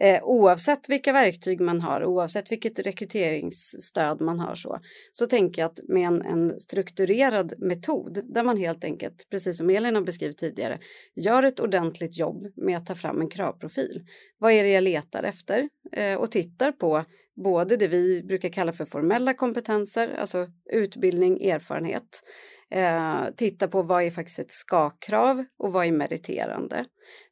eh, 0.00 0.22
oavsett 0.22 0.88
vilka 0.88 1.12
verktyg 1.12 1.60
man 1.60 1.80
har, 1.80 2.04
oavsett 2.04 2.52
vilket 2.52 2.78
rekryteringsstöd 2.78 4.20
man 4.20 4.40
har 4.40 4.54
så, 4.54 4.80
så 5.12 5.26
tänker 5.26 5.62
jag 5.62 5.70
att 5.70 5.80
med 5.88 6.06
en, 6.06 6.22
en 6.22 6.60
strukturerad 6.60 7.54
metod 7.58 8.20
där 8.24 8.42
man 8.42 8.56
helt 8.56 8.84
enkelt, 8.84 9.26
precis 9.30 9.58
som 9.58 9.70
Elin 9.70 9.94
har 9.94 10.02
beskrivit 10.02 10.38
tidigare, 10.38 10.78
gör 11.14 11.42
ett 11.42 11.60
ordentligt 11.60 12.18
jobb 12.18 12.44
med 12.56 12.76
att 12.76 12.86
ta 12.86 12.94
fram 12.94 13.20
en 13.20 13.30
kravprofil. 13.30 14.02
Vad 14.38 14.52
är 14.52 14.62
det 14.62 14.70
jag 14.70 14.84
letar 14.84 15.22
efter? 15.22 15.68
Eh, 15.92 16.14
och 16.14 16.30
tittar 16.30 16.72
på 16.72 17.04
både 17.34 17.76
det 17.76 17.88
vi 17.88 18.22
brukar 18.22 18.48
kalla 18.48 18.72
för 18.72 18.84
formella 18.84 19.34
kompetenser, 19.34 20.16
alltså 20.18 20.46
utbildning, 20.72 21.44
erfarenhet. 21.44 22.22
Eh, 22.70 23.24
titta 23.36 23.68
på 23.68 23.82
vad 23.82 24.02
är 24.02 24.10
faktiskt 24.10 24.38
ett 24.38 24.50
ska-krav 24.50 25.44
och 25.58 25.72
vad 25.72 25.86
är 25.86 25.92
meriterande. 25.92 26.84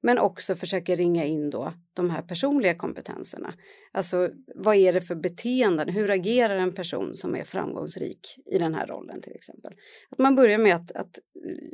Men 0.02 0.19
också 0.19 0.54
försöka 0.54 0.97
ringa 0.97 1.25
in 1.25 1.50
då 1.50 1.75
de 1.95 2.11
här 2.11 2.23
personliga 2.23 2.75
kompetenserna. 2.75 3.54
Alltså 3.92 4.30
vad 4.54 4.76
är 4.76 4.92
det 4.92 5.00
för 5.00 5.14
beteenden? 5.14 5.88
Hur 5.88 6.11
agerar 6.11 6.57
en 6.57 6.73
person 6.73 7.14
som 7.14 7.37
är 7.37 7.45
framgångsrik 7.45 8.21
i 8.52 8.59
den 8.59 8.75
här 8.75 8.87
rollen 8.87 9.21
till 9.21 9.35
exempel? 9.35 9.73
Att 10.11 10.19
man 10.19 10.35
börjar 10.35 10.59
med 10.59 10.76
att, 10.76 10.92
att 10.92 11.19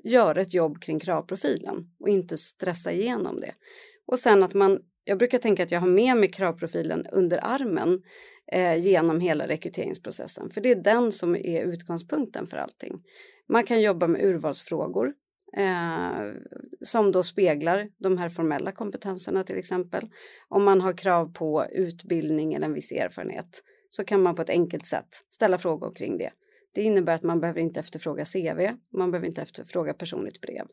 göra 0.05 0.41
ett 0.41 0.55
jobb 0.55 0.83
kring 0.83 0.99
kravprofilen 0.99 1.91
och 2.01 2.09
inte 2.09 2.37
stressa 2.37 2.93
igenom 2.93 3.41
det. 3.41 3.53
Och 4.07 4.19
sen 4.19 4.43
att 4.43 4.55
man 4.55 4.79
jag 5.09 5.19
brukar 5.19 5.39
tänka 5.39 5.63
att 5.63 5.71
jag 5.71 5.81
har 5.81 5.89
med 5.89 6.17
mig 6.17 6.31
kravprofilen 6.31 7.07
under 7.13 7.39
armen 7.43 8.03
eh, 8.53 8.77
genom 8.77 9.21
hela 9.21 9.49
rekryteringsprocessen, 9.49 10.51
för 10.51 10.61
det 10.61 10.71
är 10.71 10.83
den 10.83 11.13
som 11.13 11.37
är 11.37 11.63
utgångspunkten 11.63 12.47
för 12.47 12.57
allting. 12.57 13.03
Man 13.49 13.65
kan 13.65 13.83
jobba 13.83 14.07
med 14.07 14.25
urvalsfrågor 14.25 15.13
eh, 15.57 16.33
som 16.81 17.13
då 17.13 17.23
speglar 17.23 17.89
de 17.99 18.19
här 18.19 18.29
formella 18.29 18.73
kompetenserna 18.73 19.45
till 19.45 19.59
exempel. 19.59 20.09
Om 20.49 20.65
man 20.65 20.81
har 20.81 20.93
krav 20.93 21.33
på 21.33 21.67
utbildning 21.71 22.55
eller 22.55 22.67
en 22.67 22.75
viss 22.75 22.93
erfarenhet 22.93 23.63
så 23.89 24.05
kan 24.05 24.23
man 24.23 24.35
på 24.35 24.43
ett 24.43 24.51
enkelt 24.51 24.87
sätt 24.87 25.09
ställa 25.31 25.59
frågor 25.59 25.95
kring 25.95 26.19
det. 26.19 26.31
Det 26.75 26.83
innebär 26.83 27.15
att 27.15 27.23
man 27.23 27.41
behöver 27.41 27.61
inte 27.61 27.81
efterfråga 27.81 28.25
CV, 28.25 28.77
man 28.97 29.11
behöver 29.11 29.27
inte 29.27 29.43
efterfråga 29.43 29.95
personligt 29.95 30.41
brev. 30.41 30.67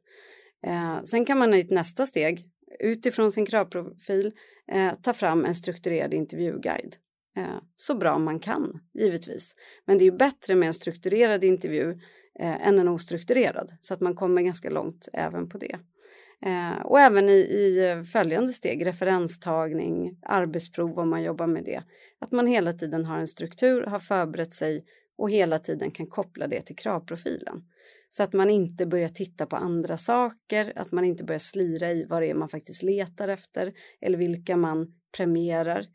Eh, 0.65 1.01
sen 1.03 1.25
kan 1.25 1.37
man 1.37 1.53
i 1.53 1.59
ett 1.59 1.71
nästa 1.71 2.05
steg 2.05 2.49
utifrån 2.79 3.31
sin 3.31 3.45
kravprofil 3.45 4.31
eh, 4.71 4.93
ta 4.93 5.13
fram 5.13 5.45
en 5.45 5.55
strukturerad 5.55 6.13
intervjuguide. 6.13 6.95
Eh, 7.37 7.57
så 7.75 7.95
bra 7.95 8.17
man 8.17 8.39
kan, 8.39 8.79
givetvis. 8.93 9.55
Men 9.85 9.97
det 9.97 10.03
är 10.03 10.11
ju 10.11 10.17
bättre 10.17 10.55
med 10.55 10.67
en 10.67 10.73
strukturerad 10.73 11.43
intervju 11.43 11.91
eh, 12.39 12.67
än 12.67 12.79
en 12.79 12.87
ostrukturerad, 12.87 13.71
så 13.81 13.93
att 13.93 14.01
man 14.01 14.15
kommer 14.15 14.41
ganska 14.41 14.69
långt 14.69 15.07
även 15.13 15.49
på 15.49 15.57
det. 15.57 15.79
Eh, 16.45 16.85
och 16.85 16.99
även 16.99 17.29
i, 17.29 17.33
i 17.33 17.89
eh, 17.89 18.03
följande 18.03 18.53
steg, 18.53 18.85
referenstagning, 18.85 20.17
arbetsprov 20.21 20.99
om 20.99 21.09
man 21.09 21.23
jobbar 21.23 21.47
med 21.47 21.63
det. 21.63 21.83
Att 22.19 22.31
man 22.31 22.47
hela 22.47 22.73
tiden 22.73 23.05
har 23.05 23.17
en 23.17 23.27
struktur, 23.27 23.85
har 23.85 23.99
förberett 23.99 24.53
sig 24.53 24.85
och 25.17 25.31
hela 25.31 25.59
tiden 25.59 25.91
kan 25.91 26.07
koppla 26.07 26.47
det 26.47 26.61
till 26.61 26.75
kravprofilen. 26.75 27.63
Så 28.09 28.23
att 28.23 28.33
man 28.33 28.49
inte 28.49 28.85
börjar 28.85 29.09
titta 29.09 29.45
på 29.45 29.55
andra 29.55 29.97
saker, 29.97 30.73
att 30.75 30.91
man 30.91 31.05
inte 31.05 31.23
börjar 31.23 31.39
slira 31.39 31.91
i 31.91 32.05
vad 32.05 32.21
det 32.21 32.29
är 32.29 32.33
man 32.33 32.49
faktiskt 32.49 32.83
letar 32.83 33.27
efter 33.27 33.73
eller 34.01 34.17
vilka 34.17 34.57
man 34.57 34.93
premierar 35.17 35.85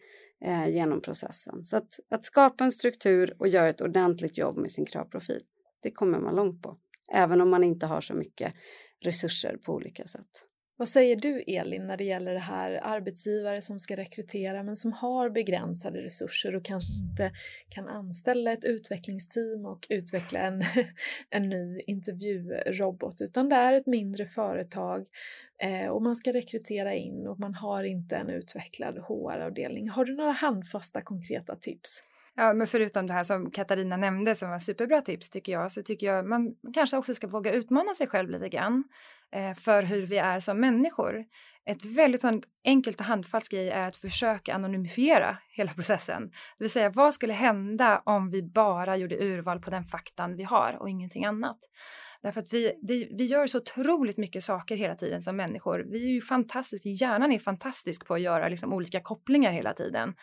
eh, 0.44 0.68
genom 0.68 1.00
processen. 1.00 1.64
Så 1.64 1.76
att, 1.76 2.00
att 2.10 2.24
skapa 2.24 2.64
en 2.64 2.72
struktur 2.72 3.36
och 3.38 3.48
göra 3.48 3.68
ett 3.68 3.80
ordentligt 3.80 4.38
jobb 4.38 4.56
med 4.56 4.72
sin 4.72 4.86
kravprofil, 4.86 5.40
det 5.82 5.90
kommer 5.90 6.18
man 6.18 6.34
långt 6.34 6.62
på. 6.62 6.78
Även 7.12 7.40
om 7.40 7.50
man 7.50 7.64
inte 7.64 7.86
har 7.86 8.00
så 8.00 8.14
mycket 8.14 8.54
resurser 9.00 9.56
på 9.56 9.72
olika 9.72 10.04
sätt. 10.04 10.47
Vad 10.78 10.88
säger 10.88 11.16
du 11.16 11.42
Elin 11.46 11.86
när 11.86 11.96
det 11.96 12.04
gäller 12.04 12.34
det 12.34 12.40
här 12.40 12.80
arbetsgivare 12.82 13.62
som 13.62 13.80
ska 13.80 13.96
rekrytera 13.96 14.62
men 14.62 14.76
som 14.76 14.92
har 14.92 15.30
begränsade 15.30 16.02
resurser 16.02 16.54
och 16.54 16.64
kanske 16.64 16.92
inte 16.92 17.32
kan 17.68 17.88
anställa 17.88 18.52
ett 18.52 18.64
utvecklingsteam 18.64 19.66
och 19.66 19.86
utveckla 19.90 20.40
en, 20.40 20.64
en 21.30 21.48
ny 21.48 21.80
intervjurobot 21.86 23.20
utan 23.20 23.48
det 23.48 23.56
är 23.56 23.72
ett 23.72 23.86
mindre 23.86 24.26
företag 24.26 25.06
eh, 25.62 25.88
och 25.88 26.02
man 26.02 26.16
ska 26.16 26.32
rekrytera 26.32 26.94
in 26.94 27.26
och 27.26 27.38
man 27.38 27.54
har 27.54 27.84
inte 27.84 28.16
en 28.16 28.30
utvecklad 28.30 28.98
HR-avdelning. 28.98 29.88
Har 29.88 30.04
du 30.04 30.16
några 30.16 30.32
handfasta 30.32 31.00
konkreta 31.00 31.56
tips? 31.56 32.02
Ja, 32.40 32.54
men 32.54 32.66
förutom 32.66 33.06
det 33.06 33.12
här 33.12 33.24
som 33.24 33.50
Katarina 33.50 33.96
nämnde 33.96 34.34
som 34.34 34.50
var 34.50 34.58
superbra 34.58 35.00
tips 35.00 35.30
tycker 35.30 35.52
jag 35.52 35.72
så 35.72 35.82
tycker 35.82 36.06
jag 36.06 36.26
man 36.26 36.54
kanske 36.74 36.96
också 36.96 37.14
ska 37.14 37.26
våga 37.26 37.52
utmana 37.52 37.94
sig 37.94 38.06
själv 38.06 38.30
lite 38.30 38.48
grann 38.48 38.84
eh, 39.32 39.54
för 39.54 39.82
hur 39.82 40.06
vi 40.06 40.18
är 40.18 40.40
som 40.40 40.60
människor. 40.60 41.24
Ett 41.64 41.84
väldigt 41.84 42.20
sånt 42.20 42.44
enkelt 42.64 43.00
och 43.00 43.06
handfast 43.06 43.48
grej 43.48 43.70
är 43.70 43.88
att 43.88 43.96
försöka 43.96 44.54
anonymifiera 44.54 45.38
hela 45.50 45.72
processen. 45.74 46.30
Det 46.58 46.64
vill 46.64 46.70
säga 46.70 46.90
vad 46.90 47.14
skulle 47.14 47.32
hända 47.32 48.02
om 48.04 48.30
vi 48.30 48.42
bara 48.42 48.96
gjorde 48.96 49.24
urval 49.24 49.60
på 49.60 49.70
den 49.70 49.84
faktan 49.84 50.36
vi 50.36 50.42
har 50.42 50.76
och 50.80 50.90
ingenting 50.90 51.24
annat. 51.24 51.58
Därför 52.22 52.40
att 52.40 52.52
vi, 52.52 52.72
det, 52.82 53.08
vi 53.10 53.24
gör 53.24 53.46
så 53.46 53.58
otroligt 53.58 54.18
mycket 54.18 54.44
saker 54.44 54.76
hela 54.76 54.94
tiden 54.94 55.22
som 55.22 55.36
människor. 55.36 55.86
Vi 55.90 56.04
är 56.04 56.12
ju 56.12 56.20
fantastiska, 56.20 56.88
hjärnan 56.88 57.32
är 57.32 57.38
fantastisk 57.38 58.06
på 58.06 58.14
att 58.14 58.20
göra 58.20 58.48
liksom 58.48 58.72
olika 58.72 59.00
kopplingar 59.00 59.52
hela 59.52 59.74
tiden. 59.74 60.14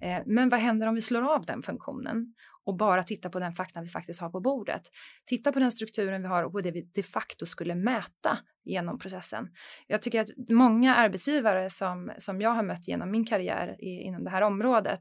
Eh, 0.00 0.22
men 0.26 0.48
vad 0.48 0.60
händer 0.60 0.86
om 0.86 0.94
vi 0.94 1.00
slår 1.00 1.22
av 1.34 1.46
den 1.46 1.62
funktionen 1.62 2.34
och 2.64 2.76
bara 2.76 3.02
tittar 3.02 3.30
på 3.30 3.38
den 3.38 3.52
fakta 3.52 3.80
vi 3.80 3.88
faktiskt 3.88 4.20
har 4.20 4.30
på 4.30 4.40
bordet? 4.40 4.82
Titta 5.26 5.52
på 5.52 5.58
den 5.58 5.72
strukturen 5.72 6.22
vi 6.22 6.28
har 6.28 6.44
och 6.44 6.52
på 6.52 6.60
det 6.60 6.70
vi 6.70 6.90
de 6.94 7.02
facto 7.02 7.46
skulle 7.46 7.74
mäta 7.74 8.38
genom 8.64 8.98
processen. 8.98 9.48
Jag 9.86 10.02
tycker 10.02 10.20
att 10.20 10.28
många 10.50 10.94
arbetsgivare 10.94 11.70
som, 11.70 12.12
som 12.18 12.40
jag 12.40 12.50
har 12.50 12.62
mött 12.62 12.88
genom 12.88 13.10
min 13.10 13.26
karriär 13.26 13.76
i, 13.78 14.02
inom 14.02 14.24
det 14.24 14.30
här 14.30 14.42
området 14.42 15.00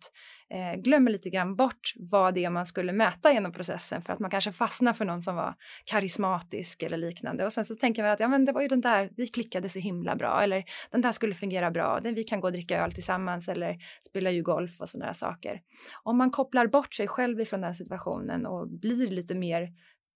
eh, 0.50 0.82
glömmer 0.82 1.12
lite 1.12 1.30
grann 1.30 1.56
bort 1.56 1.94
vad 1.96 2.34
det 2.34 2.46
är 2.46 2.50
man 2.50 2.66
skulle 2.66 2.94
mäta 2.94 3.32
genom 3.34 3.54
processen 3.54 4.02
för 4.02 4.14
att 4.14 4.20
man 4.20 4.32
kanske 4.32 4.52
fastnar 4.52 4.94
för 4.94 5.06
någon 5.06 5.22
som 5.22 5.36
var 5.36 5.56
karismatisk 5.86 6.84
eller 6.84 6.98
liknande 6.98 7.46
och 7.46 7.54
sen 7.54 7.66
så 7.66 7.76
tänker 7.76 8.04
man 8.04 8.12
att 8.12 8.20
ja 8.20 8.28
men 8.28 8.46
det 8.46 8.52
var 8.52 8.62
ju 8.62 8.68
den 8.68 8.82
där, 8.82 9.10
vi 9.18 9.28
klickade 9.28 9.70
så 9.70 9.80
himla 9.80 10.16
bra 10.16 10.42
eller 10.42 10.64
den 10.92 11.02
där 11.02 11.12
skulle 11.12 11.34
fungera 11.34 11.72
bra, 11.72 12.00
den, 12.00 12.16
vi 12.16 12.24
kan 12.24 12.40
gå 12.40 12.48
och 12.48 12.54
dricka 12.54 12.84
öl 12.84 12.92
tillsammans 12.92 13.48
eller 13.48 13.78
spela 14.10 14.32
ju 14.32 14.44
golf 14.44 14.82
och 14.82 14.90
sådana 14.90 15.14
saker. 15.14 15.62
Om 16.04 16.18
man 16.18 16.32
kopplar 16.32 16.68
bort 16.68 16.94
sig 16.94 17.08
själv 17.08 17.42
ifrån 17.42 17.62
den 17.62 17.76
situationen 17.76 18.46
och 18.46 18.70
blir 18.70 19.08
lite 19.08 19.36
mer 19.36 19.70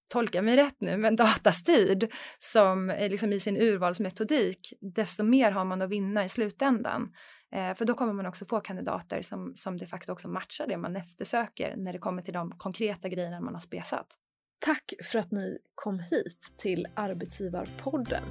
tolka 0.08 0.41
mig 0.41 0.58
rätt 0.58 0.76
nu, 0.80 0.98
men 0.98 1.15
datastyrd 1.26 2.12
som 2.39 2.96
liksom 3.00 3.34
i 3.34 3.39
sin 3.39 3.58
urvalsmetodik, 3.58 4.74
desto 4.82 5.24
mer 5.24 5.52
har 5.52 5.65
man 5.65 5.82
att 5.82 5.89
vinna 5.89 6.26
i 6.26 6.30
slutändan. 6.30 7.13
Eh, 7.52 7.74
för 7.74 7.86
då 7.86 7.93
kommer 7.93 8.13
man 8.13 8.26
också 8.26 8.46
få 8.46 8.60
kandidater 8.60 9.22
som, 9.22 9.56
som 9.56 9.78
de 9.78 9.88
facto 9.88 10.12
också 10.12 10.28
matchar 10.28 10.67
det 10.67 10.78
man 10.78 10.96
eftersöker 10.96 11.76
när 11.78 11.93
det 11.93 12.00
kommer 12.00 12.22
till 12.22 12.34
de 12.34 12.52
konkreta 12.52 13.10
grejerna 13.10 13.41
man 13.41 13.54
har 13.54 13.62
spesat. 13.62 14.08
Tack 14.60 14.93
för 15.04 15.20
att 15.20 15.32
ni 15.32 15.58
kom 15.76 16.00
hit 16.00 16.54
till 16.58 16.88
Arbetsgivarpodden. 16.96 18.24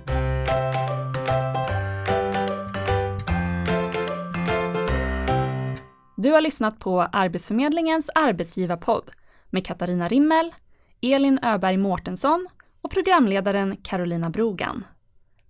Du 6.17 6.33
har 6.33 6.41
lyssnat 6.41 6.79
på 6.79 7.01
Arbetsförmedlingens 7.03 8.11
arbetsgivarpodd 8.15 9.11
med 9.51 9.67
Katarina 9.67 10.09
Rimmel, 10.09 10.55
Elin 11.01 11.39
Öberg 11.43 11.77
Mårtensson 11.77 12.49
och 12.81 12.91
programledaren 12.91 13.77
Carolina 13.77 14.31
Brogan. 14.31 14.85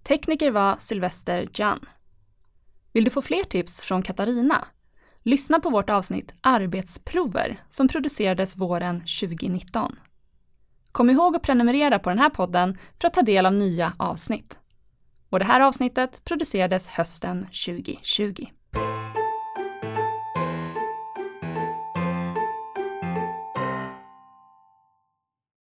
Tekniker 0.03 0.51
var 0.51 0.77
Sylvester 0.79 1.49
Jan. 1.55 1.81
Vill 2.93 3.05
du 3.05 3.11
få 3.11 3.23
fler 3.23 3.45
tips 3.45 3.81
från 3.81 4.03
Katarina? 4.03 4.65
Lyssna 5.23 5.61
på 5.61 5.71
vårt 5.71 5.91
avsnitt 5.91 6.35
Arbetsprover 6.41 7.65
som 7.69 7.89
producerades 7.89 8.57
våren 8.57 9.01
2019. 9.01 9.99
Kom 10.93 11.11
ihåg 11.11 11.37
att 11.37 11.43
prenumerera 11.43 11.99
på 11.99 12.11
den 12.11 12.19
här 12.19 12.31
podden 12.31 12.79
för 13.01 13.09
att 13.09 13.15
ta 13.15 13.23
del 13.23 13.47
av 13.47 13.53
nya 13.53 13.93
avsnitt. 13.99 14.59
Och 15.31 15.39
det 15.39 15.45
här 15.45 15.61
avsnittet 15.61 16.25
producerades 16.25 16.89
hösten 16.89 17.43
2020. 17.43 18.47